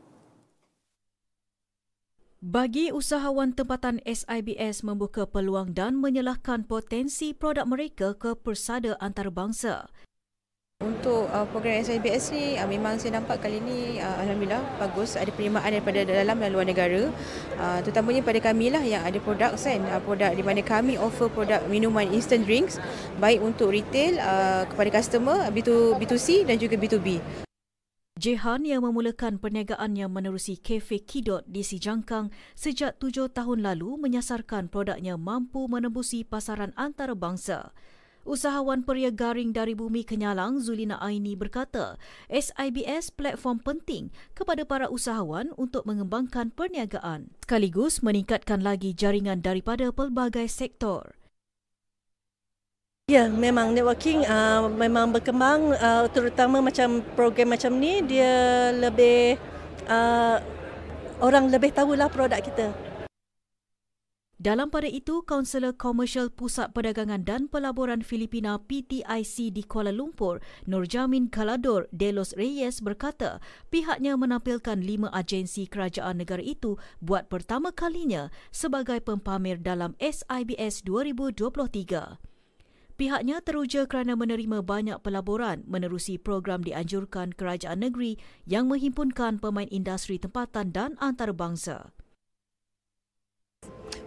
Bagi 2.46 2.94
usahawan 2.94 3.58
tempatan 3.58 3.98
SIBS 4.06 4.86
membuka 4.86 5.26
peluang 5.26 5.74
dan 5.74 5.98
menyalahkan 5.98 6.62
potensi 6.62 7.34
produk 7.34 7.66
mereka 7.66 8.14
ke 8.14 8.38
persada 8.38 8.94
antarabangsa. 9.02 9.90
Untuk 10.78 11.26
uh, 11.34 11.42
program 11.50 11.82
SIBS 11.82 12.30
ni 12.30 12.54
uh, 12.54 12.70
memang 12.70 13.02
saya 13.02 13.18
nampak 13.18 13.42
kali 13.42 13.58
ni 13.58 13.98
uh, 13.98 14.22
alhamdulillah 14.22 14.62
bagus 14.78 15.18
ada 15.18 15.26
penerimaan 15.34 15.74
daripada 15.74 16.06
dalam 16.06 16.38
dan 16.38 16.50
luar 16.54 16.70
negara. 16.70 17.10
Uh, 17.58 17.82
terutamanya 17.82 18.22
pada 18.22 18.38
kami 18.38 18.70
lah 18.70 18.84
yang 18.86 19.02
ada 19.02 19.18
produk 19.18 19.50
kan, 19.58 19.82
uh, 19.90 19.98
produk 20.06 20.30
di 20.30 20.46
mana 20.46 20.62
kami 20.62 20.94
offer 21.02 21.26
produk 21.26 21.66
minuman 21.66 22.06
instant 22.14 22.46
drinks 22.46 22.78
baik 23.18 23.42
untuk 23.42 23.74
retail 23.74 24.22
uh, 24.22 24.62
kepada 24.70 24.94
customer 24.94 25.50
B2, 25.50 25.98
B2C 25.98 26.46
dan 26.46 26.62
juga 26.62 26.78
B2B. 26.78 27.42
Jehan 28.26 28.66
yang 28.66 28.82
memulakan 28.82 29.38
perniagaan 29.38 29.94
yang 29.94 30.10
menerusi 30.10 30.58
Cafe 30.58 30.98
Kidot 30.98 31.46
di 31.46 31.62
Sijangkang 31.62 32.34
sejak 32.58 32.98
tujuh 32.98 33.30
tahun 33.30 33.62
lalu 33.62 34.02
menyasarkan 34.02 34.66
produknya 34.66 35.14
mampu 35.14 35.70
menembusi 35.70 36.26
pasaran 36.26 36.74
antarabangsa. 36.74 37.70
Usahawan 38.26 38.82
Peria 38.82 39.14
Garing 39.14 39.54
dari 39.54 39.78
Bumi 39.78 40.02
Kenyalang 40.02 40.58
Zulina 40.58 40.98
Aini 40.98 41.38
berkata, 41.38 42.02
SIBS 42.26 43.14
platform 43.14 43.62
penting 43.62 44.10
kepada 44.34 44.66
para 44.66 44.90
usahawan 44.90 45.54
untuk 45.54 45.86
mengembangkan 45.86 46.50
perniagaan 46.50 47.30
sekaligus 47.46 48.02
meningkatkan 48.02 48.58
lagi 48.58 48.90
jaringan 48.90 49.38
daripada 49.38 49.94
pelbagai 49.94 50.50
sektor. 50.50 51.14
Ya, 53.06 53.30
memang 53.30 53.70
networking 53.70 54.26
uh, 54.26 54.66
memang 54.66 55.14
berkembang 55.14 55.78
uh, 55.78 56.10
terutama 56.10 56.58
macam 56.58 57.06
program 57.14 57.54
macam 57.54 57.78
ni 57.78 58.02
dia 58.02 58.74
lebih 58.74 59.38
uh, 59.86 60.42
orang 61.22 61.46
lebih 61.46 61.70
tahulah 61.70 62.10
produk 62.10 62.42
kita. 62.42 62.74
Dalam 64.42 64.74
pada 64.74 64.90
itu, 64.90 65.22
Kaunselor 65.22 65.78
Komersial 65.78 66.34
Pusat 66.34 66.74
Perdagangan 66.74 67.22
dan 67.22 67.46
Pelaburan 67.46 68.02
Filipina 68.02 68.58
PTIC 68.58 69.54
di 69.54 69.62
Kuala 69.62 69.94
Lumpur, 69.94 70.42
Nurjamin 70.66 71.30
Kalador 71.30 71.86
Delos 71.94 72.34
Reyes 72.34 72.82
berkata 72.82 73.38
pihaknya 73.70 74.18
menampilkan 74.18 74.82
lima 74.82 75.14
agensi 75.14 75.70
kerajaan 75.70 76.18
negara 76.18 76.42
itu 76.42 76.74
buat 76.98 77.30
pertama 77.30 77.70
kalinya 77.70 78.34
sebagai 78.50 78.98
pempamer 78.98 79.62
dalam 79.62 79.94
SIBS 80.02 80.82
2023. 80.82 82.34
Pihaknya 82.96 83.44
teruja 83.44 83.84
kerana 83.84 84.16
menerima 84.16 84.64
banyak 84.64 85.04
pelaburan 85.04 85.60
menerusi 85.68 86.16
program 86.16 86.64
dianjurkan 86.64 87.36
kerajaan 87.36 87.84
negeri 87.84 88.16
yang 88.48 88.72
menghimpunkan 88.72 89.36
pemain 89.36 89.68
industri 89.68 90.16
tempatan 90.16 90.72
dan 90.72 90.96
antarabangsa. 90.96 91.92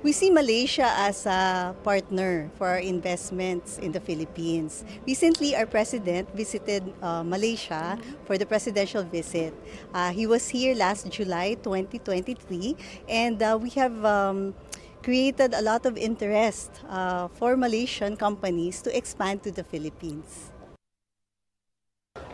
We 0.01 0.15
see 0.15 0.31
Malaysia 0.33 0.87
as 1.05 1.27
a 1.27 1.75
partner 1.83 2.47
for 2.55 2.71
our 2.71 2.81
investments 2.81 3.77
in 3.77 3.91
the 3.91 3.99
Philippines. 3.99 4.87
Recently, 5.05 5.59
our 5.59 5.67
president 5.67 6.31
visited 6.31 6.87
uh, 7.03 7.21
Malaysia 7.21 7.99
for 8.23 8.39
the 8.39 8.47
presidential 8.47 9.03
visit. 9.03 9.51
Uh, 9.93 10.15
he 10.15 10.23
was 10.23 10.47
here 10.47 10.71
last 10.73 11.03
July 11.11 11.59
2023, 11.61 12.79
and 13.11 13.43
uh, 13.43 13.59
we 13.59 13.69
have 13.75 13.93
um, 14.07 14.55
created 15.01 15.53
a 15.53 15.61
lot 15.61 15.85
of 15.85 15.97
interest 15.97 16.83
uh, 16.89 17.27
for 17.39 17.55
Malaysian 17.55 18.15
companies 18.15 18.81
to 18.83 18.89
expand 18.95 19.43
to 19.43 19.51
the 19.51 19.63
Philippines. 19.63 20.51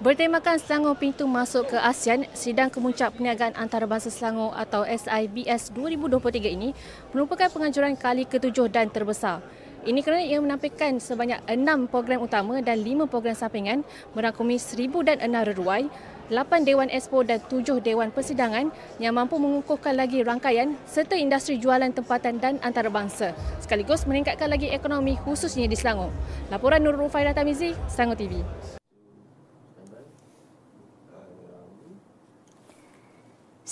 Bertemakan 0.03 0.59
Selangor 0.59 0.99
pintu 0.99 1.23
masuk 1.23 1.71
ke 1.71 1.77
ASEAN, 1.79 2.27
Sidang 2.35 2.67
Kemuncak 2.67 3.15
Perniagaan 3.15 3.55
Antarabangsa 3.55 4.11
Selangor 4.11 4.51
atau 4.51 4.83
SIBS 4.83 5.71
2023 5.71 6.51
ini 6.51 6.75
merupakan 7.15 7.47
penganjuran 7.47 7.95
kali 7.95 8.27
ketujuh 8.27 8.67
dan 8.67 8.91
terbesar. 8.91 9.39
Ini 9.85 10.01
kerana 10.01 10.25
ia 10.25 10.41
menampilkan 10.41 10.97
sebanyak 10.97 11.45
enam 11.45 11.85
program 11.85 12.25
utama 12.25 12.57
dan 12.57 12.81
lima 12.81 13.05
program 13.05 13.37
sampingan 13.37 13.85
merangkumi 14.17 14.57
seribu 14.57 15.05
dan 15.05 15.21
enam 15.21 15.45
reruai, 15.45 15.85
lapan 16.33 16.65
Dewan 16.65 16.89
Expo 16.89 17.21
dan 17.21 17.37
tujuh 17.45 17.85
Dewan 17.85 18.09
Persidangan 18.09 18.73
yang 18.97 19.13
mampu 19.13 19.37
mengukuhkan 19.37 19.93
lagi 19.93 20.25
rangkaian 20.25 20.73
serta 20.89 21.13
industri 21.13 21.61
jualan 21.61 21.93
tempatan 21.93 22.41
dan 22.41 22.57
antarabangsa 22.65 23.37
sekaligus 23.61 24.09
meningkatkan 24.09 24.49
lagi 24.49 24.73
ekonomi 24.73 25.21
khususnya 25.21 25.69
di 25.69 25.77
Selangor. 25.77 26.09
Laporan 26.49 26.81
Nurul 26.81 27.05
Fairah 27.05 27.37
Tamizi, 27.37 27.77
Selangor 27.85 28.17
TV. 28.17 28.41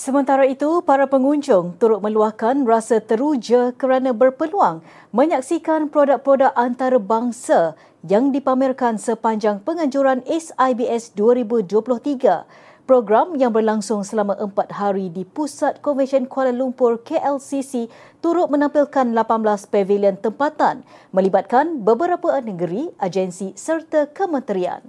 Sementara 0.04 0.44
itu, 0.44 0.84
para 0.84 1.08
pengunjung 1.08 1.80
turut 1.80 2.04
meluahkan 2.04 2.68
rasa 2.68 3.00
teruja 3.00 3.72
kerana 3.72 4.12
berpeluang 4.12 4.84
menyaksikan 5.16 5.88
produk-produk 5.88 6.52
antarabangsa 6.60 7.80
yang 8.04 8.36
dipamerkan 8.36 9.00
sepanjang 9.00 9.63
penganjuran 9.63 10.20
SIBS 10.28 11.16
2023. 11.16 12.84
Program 12.84 13.39
yang 13.39 13.56
berlangsung 13.56 14.04
selama 14.04 14.36
empat 14.44 14.76
hari 14.76 15.08
di 15.08 15.24
Pusat 15.24 15.80
Konvensyen 15.80 16.28
Kuala 16.28 16.52
Lumpur 16.52 17.00
KLCC 17.00 17.88
turut 18.20 18.52
menampilkan 18.52 19.08
18 19.08 19.24
pavilion 19.72 20.20
tempatan 20.20 20.84
melibatkan 21.16 21.80
beberapa 21.80 22.44
negeri, 22.44 22.92
agensi 23.00 23.56
serta 23.56 24.12
kementerian 24.12 24.84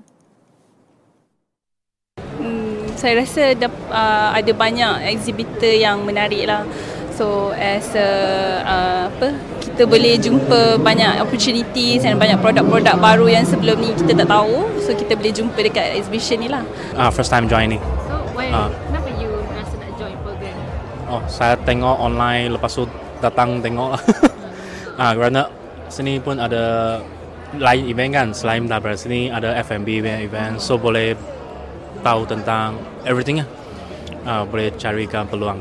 saya 2.97 3.21
rasa 3.21 3.55
ada, 3.55 3.69
uh, 3.91 4.29
ada 4.35 4.53
banyak 4.55 5.11
exhibitor 5.11 5.71
yang 5.71 6.03
menarik 6.03 6.47
lah. 6.49 6.63
So 7.15 7.55
as 7.55 7.95
a, 7.95 8.09
uh, 8.67 9.03
apa 9.07 9.39
kita 9.63 9.87
boleh 9.87 10.19
jumpa 10.19 10.83
banyak 10.83 11.23
opportunities 11.23 12.03
dan 12.03 12.19
banyak 12.19 12.43
produk-produk 12.43 12.99
baru 12.99 13.31
yang 13.31 13.47
sebelum 13.47 13.79
ni 13.79 13.95
kita 13.95 14.19
tak 14.25 14.29
tahu. 14.35 14.67
So 14.83 14.99
kita 14.99 15.15
boleh 15.15 15.31
jumpa 15.31 15.59
dekat 15.59 15.95
exhibition 15.95 16.43
ni 16.43 16.49
lah. 16.51 16.67
Uh, 16.99 17.11
first 17.15 17.31
time 17.31 17.47
joining. 17.47 17.79
So 18.11 18.19
why, 18.35 18.51
uh. 18.51 18.67
kenapa 18.91 19.09
you 19.23 19.31
rasa 19.31 19.75
nak 19.79 19.91
join 19.95 20.17
program? 20.27 20.57
Oh 21.07 21.23
saya 21.31 21.55
tengok 21.63 21.97
online 22.03 22.51
lepas 22.51 22.75
tu 22.75 22.87
datang 23.23 23.63
tengok 23.63 23.99
lah. 23.99 24.03
Ah, 24.95 25.11
uh, 25.11 25.13
kerana 25.19 25.51
sini 25.91 26.23
pun 26.23 26.39
ada 26.39 27.03
lain 27.59 27.83
event 27.87 28.11
kan 28.15 28.29
selain 28.31 28.67
daripada 28.67 28.95
sini 28.99 29.31
ada 29.31 29.55
F&B 29.63 30.03
event 30.03 30.59
so 30.59 30.79
boleh 30.79 31.15
tahu 32.03 32.27
tentang 32.27 32.81
everything 33.05 33.45
lah. 33.45 33.49
Uh, 34.25 34.43
boleh 34.49 34.73
carikan 34.81 35.29
peluang. 35.29 35.61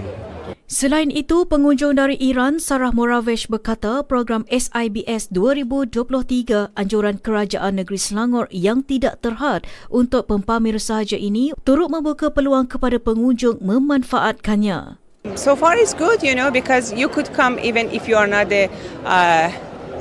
Selain 0.73 1.13
itu, 1.13 1.45
pengunjung 1.45 2.01
dari 2.01 2.17
Iran, 2.17 2.57
Sarah 2.57 2.89
Moravesh 2.89 3.45
berkata 3.45 4.01
program 4.01 4.41
SIBS 4.49 5.29
2023 5.29 6.73
anjuran 6.73 7.21
kerajaan 7.21 7.77
negeri 7.77 7.99
Selangor 8.01 8.49
yang 8.49 8.81
tidak 8.81 9.21
terhad 9.21 9.69
untuk 9.93 10.25
pempamer 10.25 10.81
sahaja 10.81 11.13
ini 11.13 11.53
turut 11.61 11.93
membuka 11.93 12.33
peluang 12.33 12.65
kepada 12.65 12.97
pengunjung 12.97 13.61
memanfaatkannya. 13.61 14.97
So 15.37 15.53
far 15.53 15.77
it's 15.77 15.93
good, 15.93 16.25
you 16.25 16.33
know, 16.33 16.49
because 16.49 16.89
you 16.89 17.05
could 17.05 17.29
come 17.37 17.61
even 17.61 17.93
if 17.93 18.09
you 18.09 18.17
are 18.17 18.25
not 18.25 18.49
a 18.49 18.65
uh, 19.05 19.53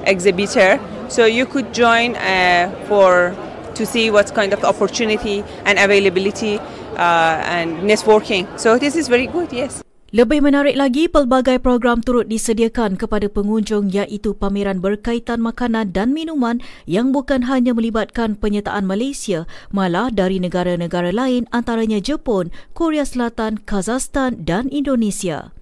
exhibitor. 0.08 0.80
So 1.12 1.28
you 1.28 1.44
could 1.44 1.76
join 1.76 2.16
uh, 2.16 2.72
for 2.88 3.36
to 3.74 3.84
see 3.88 4.12
what 4.12 4.30
kind 4.36 4.52
of 4.52 4.64
opportunity 4.64 5.44
and 5.64 5.78
availability 5.78 6.60
uh, 6.96 7.40
and 7.44 7.82
networking. 7.84 8.46
So 8.58 8.78
this 8.78 8.96
is 8.96 9.08
very 9.08 9.26
good, 9.26 9.52
yes. 9.52 9.82
Lebih 10.12 10.44
menarik 10.44 10.76
lagi, 10.76 11.08
pelbagai 11.08 11.56
program 11.64 12.04
turut 12.04 12.28
disediakan 12.28 13.00
kepada 13.00 13.32
pengunjung 13.32 13.88
iaitu 13.88 14.36
pameran 14.36 14.76
berkaitan 14.84 15.40
makanan 15.40 15.96
dan 15.96 16.12
minuman 16.12 16.60
yang 16.84 17.16
bukan 17.16 17.48
hanya 17.48 17.72
melibatkan 17.72 18.36
penyertaan 18.36 18.84
Malaysia, 18.84 19.48
malah 19.72 20.12
dari 20.12 20.36
negara-negara 20.36 21.16
lain 21.16 21.48
antaranya 21.48 21.96
Jepun, 21.96 22.52
Korea 22.76 23.08
Selatan, 23.08 23.64
Kazakhstan 23.64 24.44
dan 24.44 24.68
Indonesia. 24.68 25.56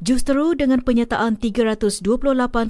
Justru 0.00 0.56
dengan 0.56 0.80
penyertaan 0.80 1.36
328 1.36 2.00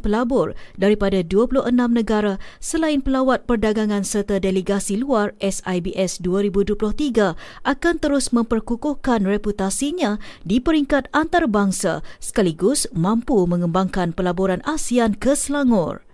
pelabur 0.03 0.59
daripada 0.75 1.23
26 1.23 1.71
negara 1.71 2.43
selain 2.59 2.99
pelawat 2.99 3.47
perdagangan 3.47 4.03
serta 4.03 4.43
delegasi 4.43 4.99
luar 4.99 5.39
SIBS 5.39 6.19
2023 6.27 7.39
akan 7.63 7.95
terus 8.03 8.35
memperkukuhkan 8.35 9.31
reputasinya 9.31 10.19
di 10.43 10.59
peringkat 10.59 11.07
antarabangsa 11.15 12.03
sekaligus 12.19 12.91
mampu 12.91 13.47
mengembangkan 13.47 14.11
pelaburan 14.11 14.59
ASEAN 14.67 15.15
ke 15.15 15.39
Selangor. 15.39 16.10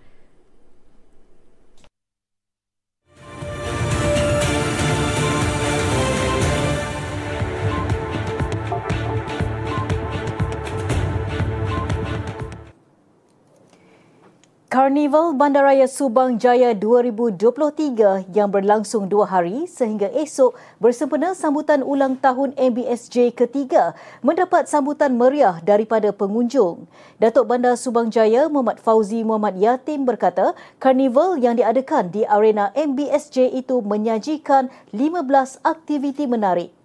Karnival 14.67 15.31
Bandaraya 15.31 15.87
Subang 15.87 16.35
Jaya 16.35 16.75
2023 16.75 18.35
yang 18.35 18.51
berlangsung 18.51 19.07
dua 19.07 19.23
hari 19.23 19.63
sehingga 19.63 20.11
esok 20.11 20.59
bersempena 20.83 21.31
sambutan 21.31 21.79
ulang 21.79 22.19
tahun 22.19 22.51
MBSJ 22.59 23.31
ketiga 23.31 23.95
mendapat 24.19 24.67
sambutan 24.67 25.15
meriah 25.15 25.63
daripada 25.63 26.11
pengunjung. 26.11 26.83
Datuk 27.15 27.47
Bandar 27.47 27.79
Subang 27.79 28.11
Jaya 28.11 28.51
Muhammad 28.51 28.83
Fauzi 28.83 29.23
Muhammad 29.23 29.55
Yatim 29.55 30.03
berkata, 30.03 30.51
karnival 30.83 31.39
yang 31.39 31.55
diadakan 31.55 32.11
di 32.11 32.27
arena 32.27 32.75
MBSJ 32.75 33.55
itu 33.55 33.79
menyajikan 33.79 34.67
15 34.91 35.63
aktiviti 35.63 36.27
menarik. 36.27 36.76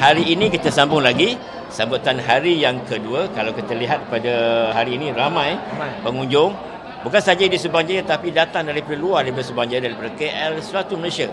Hari 0.00 0.32
ini 0.32 0.48
kita 0.48 0.72
sambung 0.72 1.04
lagi 1.04 1.36
sambutan 1.68 2.16
hari 2.16 2.56
yang 2.56 2.80
kedua. 2.88 3.28
Kalau 3.36 3.52
kita 3.52 3.76
lihat 3.76 4.08
pada 4.08 4.32
hari 4.72 4.96
ini 4.96 5.12
ramai, 5.12 5.60
pengunjung. 6.00 6.56
Bukan 7.04 7.20
saja 7.20 7.44
di 7.44 7.60
Subang 7.60 7.84
Jaya 7.84 8.00
tapi 8.00 8.32
datang 8.32 8.64
daripada 8.64 8.96
luar 8.96 9.28
daripada 9.28 9.44
Subang 9.44 9.68
Jaya 9.68 9.92
daripada 9.92 10.08
KL 10.16 10.56
seluruh 10.64 10.96
Malaysia. 10.96 11.28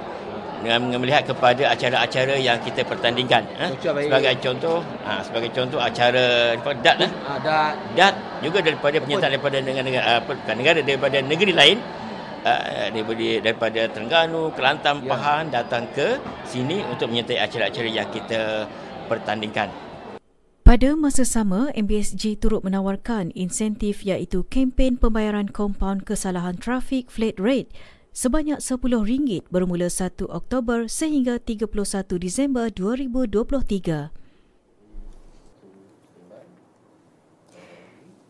Dengan 0.60 0.99
melihat 0.99 1.23
kepada 1.23 1.69
acara-acara 1.71 2.36
yang 2.36 2.60
kita 2.60 2.82
pertandingkan 2.84 3.45
eh? 3.62 3.71
sebagai 3.77 4.36
contoh 4.41 4.82
ha, 5.06 5.21
sebagai 5.21 5.53
contoh 5.53 5.77
acara 5.80 6.58
DAT 6.60 6.97
lah. 6.97 7.12
DAT. 7.39 7.73
DAT 7.93 8.13
juga 8.41 8.60
daripada 8.65 8.97
penyertaan 8.99 9.32
daripada 9.38 9.58
negara 9.62 10.17
apa 10.17 10.32
negara 10.58 10.80
daripada 10.82 11.17
negeri 11.21 11.53
lain 11.53 11.77
uh, 12.48 12.88
daripada 12.94 13.28
daripada 13.44 13.82
Terengganu, 13.92 14.54
Kelantan, 14.56 15.04
ya. 15.04 15.10
Pahang 15.12 15.44
datang 15.52 15.86
ke 15.92 16.22
sini 16.48 16.84
untuk 16.88 17.12
menyertai 17.12 17.44
acara-acara 17.44 17.90
yang 17.90 18.08
kita 18.08 18.66
pertandingkan. 19.12 19.70
Pada 20.68 21.00
masa 21.00 21.24
sama, 21.24 21.72
MBSG 21.72 22.44
turut 22.44 22.60
menawarkan 22.60 23.32
insentif 23.40 24.04
iaitu 24.04 24.44
kempen 24.52 25.00
pembayaran 25.00 25.48
kompaun 25.48 26.04
kesalahan 26.04 26.60
trafik 26.60 27.08
flat 27.08 27.40
rate 27.40 27.72
sebanyak 28.12 28.60
RM10 28.60 29.48
bermula 29.48 29.88
1 29.88 30.28
Oktober 30.28 30.92
sehingga 30.92 31.40
31 31.40 31.72
Disember 32.20 32.68
2023. 32.68 34.27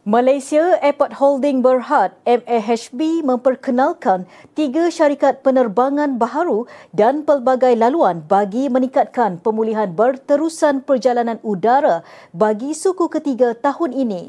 Malaysia 0.08 0.80
Airport 0.80 1.20
Holding 1.20 1.60
Berhad 1.60 2.16
MAHB 2.24 3.28
memperkenalkan 3.28 4.24
tiga 4.56 4.88
syarikat 4.88 5.44
penerbangan 5.44 6.16
baharu 6.16 6.64
dan 6.96 7.28
pelbagai 7.28 7.76
laluan 7.76 8.24
bagi 8.24 8.72
meningkatkan 8.72 9.36
pemulihan 9.44 9.92
berterusan 9.92 10.88
perjalanan 10.88 11.44
udara 11.44 12.08
bagi 12.32 12.72
suku 12.72 13.12
ketiga 13.12 13.52
tahun 13.52 13.92
ini. 13.92 14.24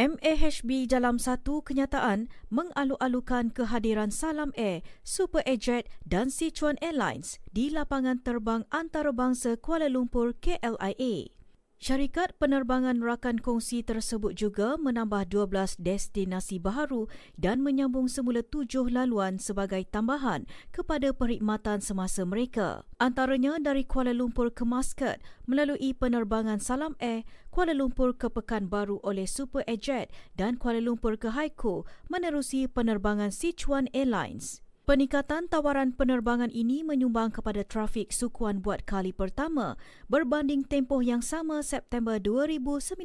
MAHB 0.00 0.88
dalam 0.88 1.20
satu 1.20 1.60
kenyataan 1.60 2.32
mengalu-alukan 2.48 3.52
kehadiran 3.52 4.08
Salam 4.08 4.56
Air, 4.56 4.80
Super 5.04 5.44
Airjet 5.44 5.84
dan 6.08 6.32
Sichuan 6.32 6.80
Airlines 6.80 7.44
di 7.52 7.68
lapangan 7.68 8.24
terbang 8.24 8.64
antarabangsa 8.72 9.60
Kuala 9.60 9.92
Lumpur 9.92 10.32
KLIA. 10.32 11.39
Syarikat 11.80 12.36
penerbangan 12.36 13.00
rakan 13.00 13.40
kongsi 13.40 13.80
tersebut 13.80 14.36
juga 14.36 14.76
menambah 14.76 15.32
12 15.32 15.80
destinasi 15.80 16.60
baharu 16.60 17.08
dan 17.40 17.64
menyambung 17.64 18.04
semula 18.04 18.44
tujuh 18.44 18.92
laluan 18.92 19.40
sebagai 19.40 19.88
tambahan 19.88 20.44
kepada 20.76 21.16
perkhidmatan 21.16 21.80
semasa 21.80 22.28
mereka. 22.28 22.84
Antaranya 23.00 23.56
dari 23.56 23.88
Kuala 23.88 24.12
Lumpur 24.12 24.52
ke 24.52 24.68
Muscat 24.68 25.24
melalui 25.48 25.96
penerbangan 25.96 26.60
Salam 26.60 27.00
Air, 27.00 27.24
Kuala 27.48 27.72
Lumpur 27.72 28.12
ke 28.12 28.28
Pekanbaru 28.28 29.00
oleh 29.00 29.24
Super 29.24 29.64
Airjet 29.64 30.12
dan 30.36 30.60
Kuala 30.60 30.84
Lumpur 30.84 31.16
ke 31.16 31.32
Haikou 31.32 31.88
menerusi 32.12 32.68
penerbangan 32.68 33.32
Sichuan 33.32 33.88
Airlines. 33.96 34.60
Peningkatan 34.90 35.46
tawaran 35.46 35.94
penerbangan 35.94 36.50
ini 36.50 36.82
menyumbang 36.82 37.30
kepada 37.30 37.62
trafik 37.62 38.10
sukuan 38.10 38.58
buat 38.58 38.82
kali 38.82 39.14
pertama 39.14 39.78
berbanding 40.10 40.66
tempoh 40.66 40.98
yang 40.98 41.22
sama 41.22 41.62
September 41.62 42.18
2019. 42.18 42.98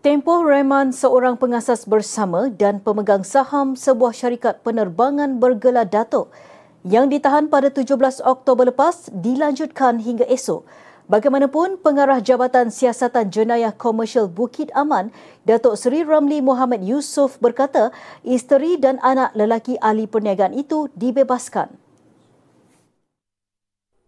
Tempoh 0.00 0.40
Reman 0.48 0.96
seorang 0.96 1.36
pengasas 1.36 1.84
bersama 1.84 2.48
dan 2.48 2.80
pemegang 2.80 3.20
saham 3.20 3.76
sebuah 3.76 4.16
syarikat 4.16 4.64
penerbangan 4.64 5.36
bergelar 5.36 5.84
Datuk 5.84 6.32
yang 6.88 7.12
ditahan 7.12 7.52
pada 7.52 7.68
17 7.68 8.00
Oktober 8.24 8.72
lepas 8.72 9.12
dilanjutkan 9.12 10.00
hingga 10.00 10.24
esok. 10.32 10.64
Bagaimanapun, 11.04 11.84
pengarah 11.84 12.16
Jabatan 12.24 12.72
Siasatan 12.72 13.28
Jenayah 13.28 13.76
Komersial 13.76 14.24
Bukit 14.24 14.72
Aman, 14.72 15.12
Datuk 15.44 15.76
Seri 15.76 16.00
Ramli 16.00 16.40
Muhammad 16.40 16.80
Yusof 16.80 17.36
berkata, 17.44 17.92
isteri 18.24 18.80
dan 18.80 18.96
anak 19.04 19.36
lelaki 19.36 19.76
ahli 19.84 20.08
perniagaan 20.08 20.56
itu 20.56 20.88
dibebaskan. 20.96 21.76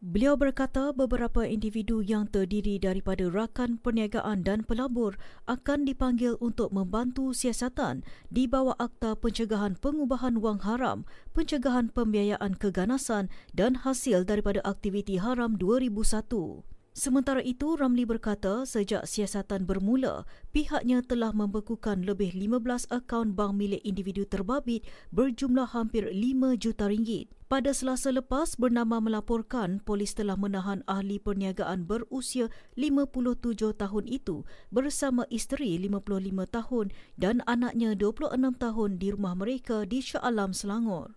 Beliau 0.00 0.40
berkata 0.40 0.96
beberapa 0.96 1.44
individu 1.44 2.00
yang 2.00 2.32
terdiri 2.32 2.80
daripada 2.80 3.28
rakan 3.28 3.76
perniagaan 3.76 4.40
dan 4.40 4.64
pelabur 4.64 5.20
akan 5.44 5.84
dipanggil 5.84 6.40
untuk 6.40 6.72
membantu 6.72 7.36
siasatan 7.36 8.08
di 8.32 8.48
bawah 8.48 8.72
Akta 8.80 9.20
Pencegahan 9.20 9.76
Pengubahan 9.76 10.40
Wang 10.40 10.64
Haram, 10.64 11.04
Pencegahan 11.36 11.92
Pembiayaan 11.92 12.56
Keganasan 12.56 13.28
dan 13.52 13.84
Hasil 13.84 14.24
daripada 14.24 14.64
Aktiviti 14.64 15.20
Haram 15.20 15.60
2001. 15.60 16.75
Sementara 16.96 17.44
itu, 17.44 17.76
Ramli 17.76 18.08
berkata 18.08 18.64
sejak 18.64 19.04
siasatan 19.04 19.68
bermula, 19.68 20.24
pihaknya 20.56 21.04
telah 21.04 21.28
membekukan 21.28 22.00
lebih 22.00 22.32
15 22.32 22.88
akaun 22.88 23.36
bank 23.36 23.52
milik 23.52 23.84
individu 23.84 24.24
terbabit 24.24 24.80
berjumlah 25.12 25.76
hampir 25.76 26.08
5 26.08 26.56
juta 26.56 26.88
ringgit. 26.88 27.28
Pada 27.52 27.76
selasa 27.76 28.08
lepas, 28.08 28.56
bernama 28.56 28.96
melaporkan 28.96 29.84
polis 29.84 30.16
telah 30.16 30.40
menahan 30.40 30.80
ahli 30.88 31.20
perniagaan 31.20 31.84
berusia 31.84 32.48
57 32.80 33.76
tahun 33.76 34.04
itu 34.08 34.48
bersama 34.72 35.28
isteri 35.28 35.76
55 35.76 36.48
tahun 36.48 36.86
dan 37.20 37.44
anaknya 37.44 37.92
26 37.92 38.40
tahun 38.56 38.90
di 38.96 39.12
rumah 39.12 39.36
mereka 39.36 39.84
di 39.84 40.00
Shah 40.00 40.24
Alam, 40.24 40.56
Selangor. 40.56 41.12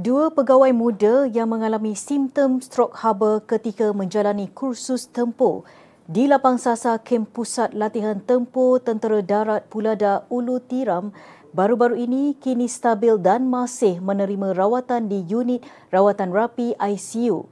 Dua 0.00 0.32
pegawai 0.32 0.72
muda 0.72 1.28
yang 1.28 1.52
mengalami 1.52 1.92
simptom 1.92 2.56
strok 2.64 3.04
haba 3.04 3.44
ketika 3.44 3.92
menjalani 3.92 4.48
kursus 4.48 5.04
tempur 5.04 5.68
di 6.08 6.24
lapang 6.24 6.56
sasar 6.56 7.04
kem 7.04 7.28
pusat 7.28 7.76
latihan 7.76 8.16
tempur 8.16 8.80
Tentera 8.80 9.20
Darat 9.20 9.68
Pulada 9.68 10.24
Ulu 10.32 10.56
Tiram 10.64 11.12
baru-baru 11.52 12.00
ini 12.00 12.32
kini 12.32 12.64
stabil 12.64 13.20
dan 13.20 13.52
masih 13.52 14.00
menerima 14.00 14.56
rawatan 14.56 15.12
di 15.12 15.20
unit 15.28 15.60
rawatan 15.92 16.32
rapi 16.32 16.72
ICU. 16.80 17.44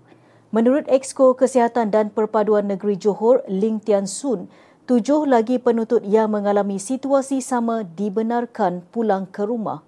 Menurut 0.49 0.89
Exko 0.89 1.37
Kesihatan 1.37 1.93
dan 1.93 2.09
Perpaduan 2.09 2.65
Negeri 2.65 2.97
Johor, 2.97 3.45
Ling 3.45 3.77
Tian 3.77 4.09
Sun, 4.09 4.49
tujuh 4.89 5.29
lagi 5.29 5.61
penuntut 5.61 6.01
yang 6.01 6.33
mengalami 6.33 6.81
situasi 6.81 7.45
sama 7.45 7.85
dibenarkan 7.85 8.89
pulang 8.89 9.29
ke 9.29 9.45
rumah 9.45 9.85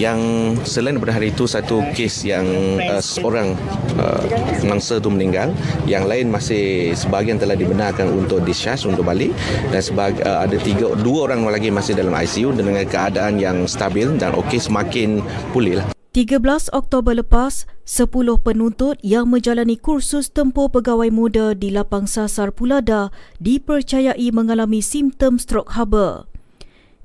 yang 0.00 0.20
selain 0.64 0.96
daripada 0.96 1.20
hari 1.20 1.28
itu 1.28 1.44
satu 1.44 1.84
kes 1.92 2.24
yang 2.24 2.48
uh, 2.80 3.04
seorang 3.04 3.52
uh, 4.00 4.24
mangsa 4.64 4.96
itu 4.96 5.12
meninggal 5.12 5.52
yang 5.84 6.08
lain 6.08 6.32
masih 6.32 6.96
sebahagian 6.96 7.36
telah 7.36 7.52
dibenarkan 7.52 8.08
untuk 8.08 8.40
discharge 8.48 8.88
untuk 8.88 9.04
balik 9.04 9.28
dan 9.68 9.84
sebag, 9.84 10.16
uh, 10.24 10.48
ada 10.48 10.56
tiga 10.56 10.96
dua 10.96 11.28
orang 11.28 11.44
lagi 11.44 11.68
masih 11.68 11.92
dalam 11.92 12.16
ICU 12.16 12.56
dengan 12.56 12.80
keadaan 12.88 13.36
yang 13.36 13.68
stabil 13.68 14.08
dan 14.16 14.32
okey 14.32 14.56
semakin 14.56 15.20
pulih 15.52 15.84
lah. 15.84 15.86
13 16.10 16.74
Oktober 16.74 17.14
lepas, 17.22 17.70
10 17.86 18.10
penuntut 18.42 18.98
yang 18.98 19.30
menjalani 19.30 19.78
kursus 19.78 20.26
tempur 20.26 20.66
pegawai 20.66 21.06
muda 21.14 21.54
di 21.54 21.70
Lapang 21.70 22.10
Sasar 22.10 22.50
Pulada 22.50 23.14
dipercayai 23.38 24.26
mengalami 24.34 24.82
simptom 24.82 25.38
strok 25.38 25.70
haba. 25.78 26.29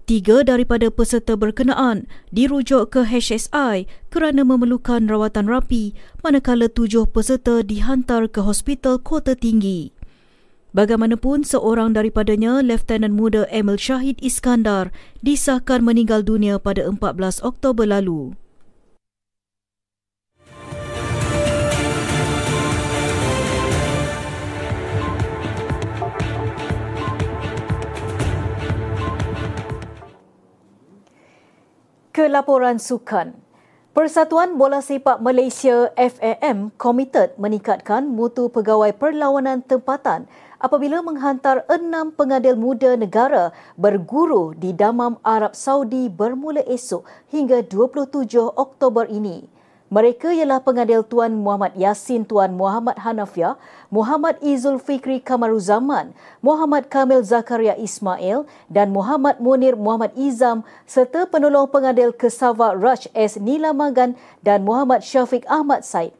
Tiga 0.06 0.46
daripada 0.46 0.94
peserta 0.94 1.34
berkenaan 1.34 2.06
dirujuk 2.30 2.94
ke 2.94 3.10
HSI 3.10 3.90
kerana 4.14 4.46
memerlukan 4.46 5.10
rawatan 5.10 5.50
rapi 5.50 5.98
manakala 6.22 6.70
tujuh 6.70 7.10
peserta 7.10 7.66
dihantar 7.66 8.30
ke 8.30 8.46
hospital 8.46 9.02
kota 9.02 9.34
tinggi. 9.34 9.98
Bagaimanapun, 10.78 11.42
seorang 11.42 11.98
daripadanya, 11.98 12.62
Lieutenant 12.62 13.18
Muda 13.18 13.50
Emil 13.50 13.82
Shahid 13.82 14.22
Iskandar, 14.22 14.94
disahkan 15.26 15.82
meninggal 15.82 16.22
dunia 16.22 16.62
pada 16.62 16.86
14 16.86 17.42
Oktober 17.42 17.90
lalu. 17.90 18.38
Ke 32.16 32.32
laporan 32.32 32.80
sukan. 32.80 33.36
Persatuan 33.92 34.56
Bola 34.56 34.80
Sepak 34.80 35.20
Malaysia 35.20 35.92
FAM 36.00 36.72
komited 36.80 37.36
meningkatkan 37.36 38.08
mutu 38.08 38.48
pegawai 38.48 38.96
perlawanan 38.96 39.60
tempatan 39.60 40.24
apabila 40.64 41.04
menghantar 41.04 41.68
enam 41.68 42.16
pengadil 42.16 42.56
muda 42.56 42.96
negara 42.96 43.52
berguru 43.76 44.56
di 44.56 44.72
Damam 44.72 45.20
Arab 45.28 45.60
Saudi 45.60 46.08
bermula 46.08 46.64
esok 46.64 47.04
hingga 47.36 47.60
27 47.68 48.32
Oktober 48.48 49.12
ini. 49.12 49.52
Mereka 49.94 50.34
ialah 50.34 50.66
pengadil 50.66 51.06
Tuan 51.06 51.38
Muhammad 51.38 51.78
Yasin 51.78 52.26
Tuan 52.26 52.58
Muhammad 52.58 52.98
Hanafia, 53.06 53.54
Muhammad 53.94 54.34
Izul 54.42 54.82
Fikri 54.82 55.22
Kamaruzaman, 55.22 56.18
Muhammad 56.42 56.90
Kamil 56.90 57.22
Zakaria 57.22 57.78
Ismail 57.78 58.50
dan 58.66 58.90
Muhammad 58.90 59.38
Munir 59.38 59.78
Muhammad 59.78 60.10
Izam 60.18 60.66
serta 60.90 61.30
penolong 61.30 61.70
pengadil 61.70 62.10
Kesava 62.18 62.74
Raj 62.74 63.06
S. 63.14 63.38
Nila 63.38 63.78
Magan 63.78 64.18
dan 64.42 64.66
Muhammad 64.66 65.06
Syafiq 65.06 65.46
Ahmad 65.46 65.86
Said. 65.86 66.18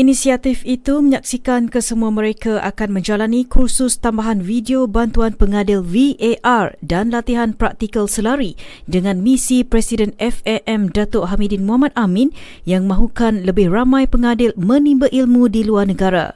Inisiatif 0.00 0.64
itu 0.64 1.04
menyaksikan 1.04 1.68
kesemua 1.68 2.08
mereka 2.08 2.56
akan 2.64 2.96
menjalani 2.96 3.44
kursus 3.44 4.00
tambahan 4.00 4.40
video 4.40 4.88
bantuan 4.88 5.36
pengadil 5.36 5.84
VAR 5.84 6.72
dan 6.80 7.12
latihan 7.12 7.52
praktikal 7.52 8.08
selari 8.08 8.56
dengan 8.88 9.20
misi 9.20 9.60
Presiden 9.60 10.16
FAM 10.16 10.88
Datuk 10.88 11.28
Hamidin 11.28 11.68
Muhammad 11.68 11.92
Amin 12.00 12.32
yang 12.64 12.88
mahukan 12.88 13.44
lebih 13.44 13.68
ramai 13.68 14.08
pengadil 14.08 14.56
menimba 14.56 15.04
ilmu 15.12 15.52
di 15.52 15.68
luar 15.68 15.84
negara. 15.84 16.32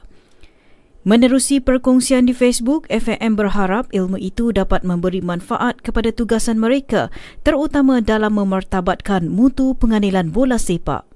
Menerusi 1.01 1.57
perkongsian 1.57 2.29
di 2.29 2.37
Facebook, 2.37 2.85
FAM 2.93 3.33
berharap 3.33 3.89
ilmu 3.89 4.21
itu 4.21 4.53
dapat 4.53 4.85
memberi 4.85 5.25
manfaat 5.25 5.81
kepada 5.81 6.13
tugasan 6.13 6.61
mereka 6.61 7.09
terutama 7.41 7.97
dalam 7.97 8.37
memertabatkan 8.37 9.25
mutu 9.25 9.73
pengadilan 9.73 10.29
bola 10.29 10.61
sepak. 10.61 11.14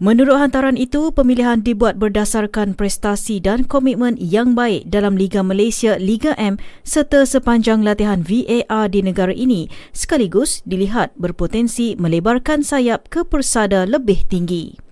Menurut 0.00 0.40
hantaran 0.40 0.80
itu, 0.80 1.12
pemilihan 1.12 1.60
dibuat 1.60 2.00
berdasarkan 2.00 2.72
prestasi 2.72 3.36
dan 3.36 3.68
komitmen 3.68 4.16
yang 4.16 4.56
baik 4.56 4.88
dalam 4.88 5.12
Liga 5.12 5.44
Malaysia 5.44 6.00
Liga 6.00 6.32
M 6.40 6.56
serta 6.88 7.28
sepanjang 7.28 7.84
latihan 7.84 8.24
VAR 8.24 8.88
di 8.88 9.04
negara 9.04 9.36
ini 9.36 9.68
sekaligus 9.92 10.64
dilihat 10.64 11.12
berpotensi 11.20 12.00
melebarkan 12.00 12.64
sayap 12.64 13.12
ke 13.12 13.28
persada 13.28 13.84
lebih 13.84 14.24
tinggi. 14.24 14.89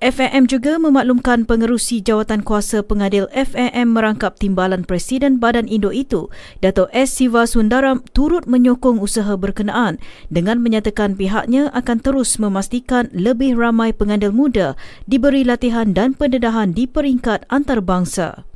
FAM 0.00 0.48
juga 0.48 0.80
memaklumkan 0.80 1.44
pengerusi 1.44 2.00
jawatan 2.00 2.40
kuasa 2.40 2.80
pengadil 2.80 3.28
FAM 3.36 3.92
merangkap 3.92 4.32
timbalan 4.40 4.80
Presiden 4.80 5.36
Badan 5.36 5.68
Indo 5.68 5.92
itu, 5.92 6.32
Dato' 6.64 6.88
S. 6.88 7.20
Siva 7.20 7.44
Sundaram 7.44 8.00
turut 8.16 8.48
menyokong 8.48 8.96
usaha 8.96 9.36
berkenaan 9.36 10.00
dengan 10.32 10.64
menyatakan 10.64 11.20
pihaknya 11.20 11.68
akan 11.76 12.00
terus 12.00 12.40
memastikan 12.40 13.12
lebih 13.12 13.60
ramai 13.60 13.92
pengadil 13.92 14.32
muda 14.32 14.72
diberi 15.04 15.44
latihan 15.44 15.92
dan 15.92 16.16
pendedahan 16.16 16.72
di 16.72 16.88
peringkat 16.88 17.44
antarabangsa. 17.52 18.49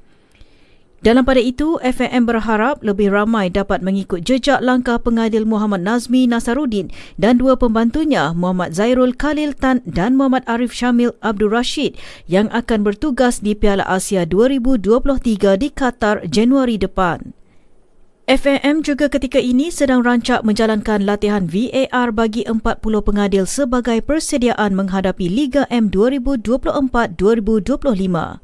Dalam 1.04 1.28
pada 1.28 1.36
itu, 1.36 1.76
FAM 1.84 2.24
berharap 2.24 2.80
lebih 2.80 3.12
ramai 3.12 3.52
dapat 3.52 3.84
mengikut 3.84 4.24
jejak 4.24 4.64
langkah 4.64 4.96
pengadil 4.96 5.44
Muhammad 5.44 5.84
Nazmi 5.84 6.24
Nasaruddin 6.24 6.88
dan 7.20 7.36
dua 7.36 7.60
pembantunya 7.60 8.32
Muhammad 8.32 8.72
Zairul 8.72 9.12
Khalil 9.12 9.52
Tan 9.52 9.84
dan 9.84 10.16
Muhammad 10.16 10.48
Arif 10.48 10.72
Syamil 10.72 11.12
Abdul 11.20 11.52
Rashid 11.52 12.00
yang 12.24 12.48
akan 12.56 12.88
bertugas 12.88 13.44
di 13.44 13.52
Piala 13.52 13.84
Asia 13.84 14.24
2023 14.24 15.60
di 15.60 15.68
Qatar 15.68 16.24
Januari 16.24 16.80
depan. 16.80 17.36
FAM 18.24 18.80
juga 18.80 19.12
ketika 19.12 19.36
ini 19.36 19.68
sedang 19.68 20.00
rancak 20.00 20.40
menjalankan 20.40 21.04
latihan 21.04 21.44
VAR 21.44 22.16
bagi 22.16 22.48
40 22.48 22.80
pengadil 22.80 23.44
sebagai 23.44 24.00
persediaan 24.00 24.72
menghadapi 24.72 25.28
Liga 25.28 25.68
M 25.68 25.92
2024-2025. 25.92 28.43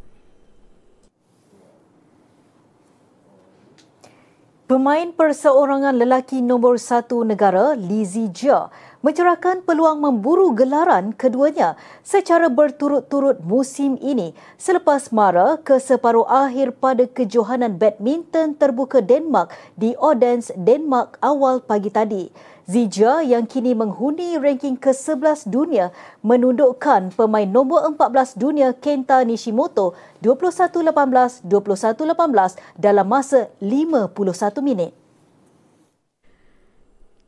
Pemain 4.71 5.11
perseorangan 5.11 5.99
lelaki 5.99 6.39
nombor 6.39 6.79
satu 6.79 7.27
negara, 7.27 7.75
Lizzie 7.75 8.31
Jia, 8.31 8.71
mencerahkan 9.03 9.67
peluang 9.67 9.99
memburu 9.99 10.55
gelaran 10.55 11.11
keduanya 11.11 11.75
secara 12.07 12.47
berturut-turut 12.47 13.43
musim 13.43 13.99
ini 13.99 14.31
selepas 14.63 15.11
mara 15.11 15.59
ke 15.59 15.83
separuh 15.83 16.23
akhir 16.23 16.79
pada 16.79 17.03
kejohanan 17.11 17.83
badminton 17.83 18.55
terbuka 18.55 19.03
Denmark 19.03 19.51
di 19.75 19.99
Odense, 19.99 20.55
Denmark 20.55 21.19
awal 21.19 21.59
pagi 21.67 21.91
tadi. 21.91 22.31
Zija 22.71 23.19
yang 23.27 23.51
kini 23.51 23.75
menghuni 23.75 24.39
ranking 24.39 24.79
ke-11 24.79 25.51
dunia 25.51 25.91
menundukkan 26.23 27.11
pemain 27.19 27.51
nombor 27.51 27.83
14 27.99 28.39
dunia 28.39 28.71
Kenta 28.79 29.27
Nishimoto 29.27 29.99
21-18, 30.23 31.51
21-18 31.51 32.79
dalam 32.79 33.07
masa 33.11 33.51
51 33.59 34.15
minit. 34.63 34.95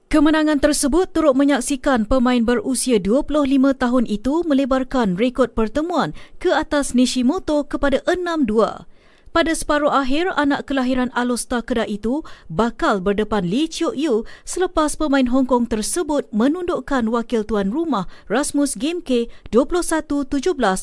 Kemenangan 0.07 0.62
tersebut 0.62 1.11
turut 1.11 1.35
menyaksikan 1.35 2.07
pemain 2.07 2.44
berusia 2.46 3.02
25 3.02 3.42
tahun 3.74 4.05
itu 4.07 4.46
melebarkan 4.46 5.18
rekod 5.18 5.59
pertemuan 5.59 6.14
ke 6.38 6.55
atas 6.55 6.94
Nishimoto 6.94 7.66
kepada 7.66 7.98
6-2. 8.07 8.91
Pada 9.32 9.56
separuh 9.56 9.88
akhir, 9.88 10.28
anak 10.36 10.68
kelahiran 10.68 11.08
Alosta 11.16 11.64
Kedah 11.64 11.88
itu 11.88 12.20
bakal 12.52 13.00
berdepan 13.00 13.48
Lee 13.48 13.64
Chiok 13.64 13.96
Yu 13.96 14.28
selepas 14.44 14.92
pemain 14.92 15.24
Hong 15.24 15.48
Kong 15.48 15.64
tersebut 15.64 16.28
menundukkan 16.36 17.08
wakil 17.08 17.40
tuan 17.48 17.72
rumah 17.72 18.04
Rasmus 18.28 18.76
Gemke 18.76 19.32
21-17, 19.48 20.28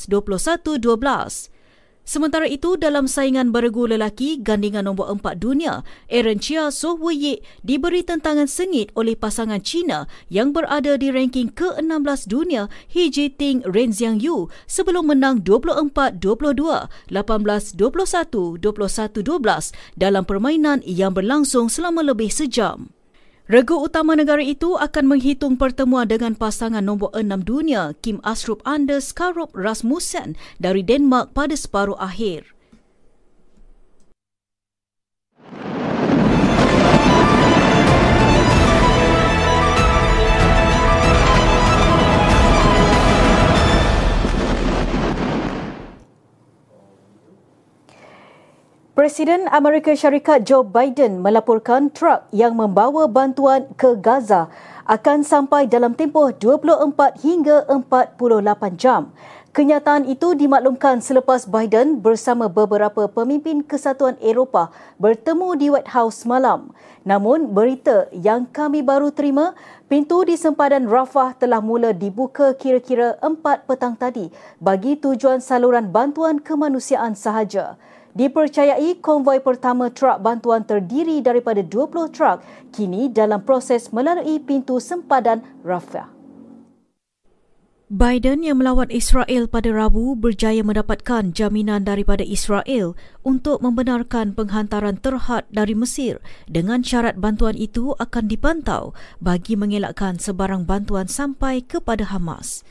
21-12. 0.10 1.59
Sementara 2.10 2.50
itu, 2.50 2.74
dalam 2.74 3.06
saingan 3.06 3.54
beregu 3.54 3.86
lelaki 3.86 4.42
gandingan 4.42 4.90
nombor 4.90 5.14
empat 5.14 5.38
dunia, 5.38 5.86
Aaron 6.10 6.42
Chia 6.42 6.74
So 6.74 6.98
Wei 6.98 7.38
diberi 7.62 8.02
tentangan 8.02 8.50
sengit 8.50 8.90
oleh 8.98 9.14
pasangan 9.14 9.62
China 9.62 10.10
yang 10.26 10.50
berada 10.50 10.98
di 10.98 11.14
ranking 11.14 11.54
ke-16 11.54 12.26
dunia 12.26 12.66
He 12.90 13.14
Jiting 13.14 13.62
Ren 13.62 13.94
Xiang 13.94 14.18
Yu 14.18 14.50
sebelum 14.66 15.14
menang 15.14 15.46
24-22, 15.46 17.14
18-21, 17.14 17.78
21-12 18.58 18.58
dalam 19.94 20.26
permainan 20.26 20.82
yang 20.90 21.14
berlangsung 21.14 21.70
selama 21.70 22.02
lebih 22.02 22.34
sejam. 22.34 22.90
Regu 23.50 23.82
utama 23.82 24.14
negara 24.14 24.46
itu 24.46 24.78
akan 24.78 25.10
menghitung 25.10 25.58
pertemuan 25.58 26.06
dengan 26.06 26.38
pasangan 26.38 26.86
nombor 26.86 27.10
enam 27.18 27.42
dunia 27.42 27.98
Kim 27.98 28.22
Astrup 28.22 28.62
Anders 28.62 29.10
Karup 29.10 29.50
Rasmussen 29.58 30.38
dari 30.62 30.86
Denmark 30.86 31.34
pada 31.34 31.58
separuh 31.58 31.98
akhir. 31.98 32.59
Presiden 49.00 49.48
Amerika 49.56 49.96
Syarikat 49.96 50.44
Joe 50.44 50.60
Biden 50.60 51.24
melaporkan 51.24 51.88
truk 51.88 52.28
yang 52.36 52.60
membawa 52.60 53.08
bantuan 53.08 53.64
ke 53.80 53.96
Gaza 53.96 54.52
akan 54.84 55.24
sampai 55.24 55.72
dalam 55.72 55.96
tempoh 55.96 56.36
24 56.36 57.16
hingga 57.24 57.64
48 57.72 58.20
jam. 58.76 59.16
Kenyataan 59.56 60.04
itu 60.04 60.36
dimaklumkan 60.36 61.00
selepas 61.00 61.48
Biden 61.48 62.04
bersama 62.04 62.52
beberapa 62.52 63.08
pemimpin 63.08 63.64
Kesatuan 63.64 64.20
Eropah 64.20 64.68
bertemu 65.00 65.48
di 65.56 65.72
White 65.72 65.96
House 65.96 66.28
malam. 66.28 66.76
Namun 67.08 67.56
berita 67.56 68.12
yang 68.12 68.52
kami 68.52 68.84
baru 68.84 69.16
terima, 69.16 69.56
pintu 69.88 70.28
di 70.28 70.36
sempadan 70.36 70.92
Rafah 70.92 71.40
telah 71.40 71.64
mula 71.64 71.96
dibuka 71.96 72.52
kira-kira 72.52 73.16
4 73.24 73.64
petang 73.64 73.96
tadi 73.96 74.28
bagi 74.60 75.00
tujuan 75.00 75.40
saluran 75.40 75.88
bantuan 75.88 76.44
kemanusiaan 76.44 77.16
sahaja. 77.16 77.80
Dipercayai 78.18 78.98
konvoi 78.98 79.38
pertama 79.38 79.94
truk 79.94 80.26
bantuan 80.26 80.66
terdiri 80.66 81.22
daripada 81.22 81.62
20 81.62 82.10
truk 82.10 82.42
kini 82.74 83.06
dalam 83.10 83.46
proses 83.46 83.94
melalui 83.94 84.42
pintu 84.42 84.82
sempadan 84.82 85.46
Rafah. 85.62 86.20
Biden 87.90 88.46
yang 88.46 88.62
melawat 88.62 88.94
Israel 88.94 89.50
pada 89.50 89.74
Rabu 89.74 90.14
berjaya 90.14 90.62
mendapatkan 90.62 91.34
jaminan 91.34 91.90
daripada 91.90 92.22
Israel 92.22 92.94
untuk 93.26 93.66
membenarkan 93.66 94.38
penghantaran 94.38 95.02
terhad 95.02 95.50
dari 95.50 95.74
Mesir 95.74 96.22
dengan 96.46 96.86
syarat 96.86 97.18
bantuan 97.18 97.58
itu 97.58 97.98
akan 97.98 98.30
dipantau 98.30 98.94
bagi 99.18 99.58
mengelakkan 99.58 100.22
sebarang 100.22 100.70
bantuan 100.70 101.10
sampai 101.10 101.66
kepada 101.66 102.14
Hamas. 102.14 102.62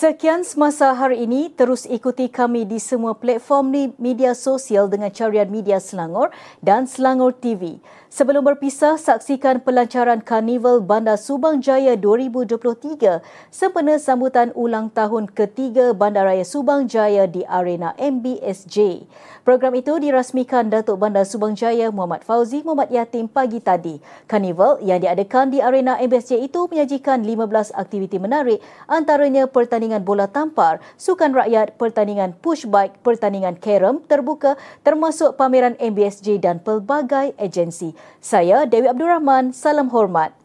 Sekian 0.00 0.48
semasa 0.48 0.96
hari 0.96 1.28
ini, 1.28 1.52
terus 1.52 1.84
ikuti 1.84 2.32
kami 2.32 2.64
di 2.64 2.80
semua 2.80 3.12
platform 3.12 3.92
media 4.00 4.32
sosial 4.32 4.88
dengan 4.88 5.12
carian 5.12 5.52
Media 5.52 5.76
Selangor 5.76 6.32
dan 6.64 6.88
Selangor 6.88 7.36
TV. 7.36 7.76
Sebelum 8.10 8.42
berpisah, 8.42 8.98
saksikan 8.98 9.62
pelancaran 9.62 10.18
Karnival 10.18 10.82
Bandar 10.82 11.14
Subang 11.14 11.62
Jaya 11.62 11.94
2023 11.94 13.22
sempena 13.54 14.02
sambutan 14.02 14.50
ulang 14.58 14.90
tahun 14.90 15.30
ketiga 15.30 15.94
Bandaraya 15.94 16.42
Subang 16.42 16.90
Jaya 16.90 17.30
di 17.30 17.46
Arena 17.46 17.94
MBSJ. 17.94 19.06
Program 19.46 19.78
itu 19.78 19.94
dirasmikan 20.02 20.74
Datuk 20.74 20.98
Bandar 20.98 21.22
Subang 21.22 21.54
Jaya 21.54 21.94
Muhammad 21.94 22.26
Fauzi 22.26 22.66
Muhammad 22.66 22.90
Yatim 22.90 23.30
pagi 23.30 23.62
tadi. 23.62 24.02
Karnival 24.26 24.82
yang 24.82 24.98
diadakan 24.98 25.54
di 25.54 25.62
Arena 25.62 25.94
MBSJ 26.02 26.50
itu 26.50 26.66
menyajikan 26.66 27.22
15 27.22 27.78
aktiviti 27.78 28.18
menarik 28.18 28.58
antaranya 28.90 29.46
pertandingan 29.46 30.02
bola 30.02 30.26
tampar, 30.26 30.82
sukan 30.98 31.30
rakyat, 31.30 31.78
pertandingan 31.78 32.34
push 32.42 32.66
bike, 32.66 33.06
pertandingan 33.06 33.54
carom 33.62 34.02
terbuka 34.10 34.58
termasuk 34.82 35.38
pameran 35.38 35.78
MBSJ 35.78 36.42
dan 36.42 36.58
pelbagai 36.58 37.38
agensi. 37.38 37.99
Saya 38.20 38.64
Dewi 38.64 38.88
Abdul 38.88 39.08
Rahman, 39.08 39.52
salam 39.52 39.92
hormat. 39.92 40.39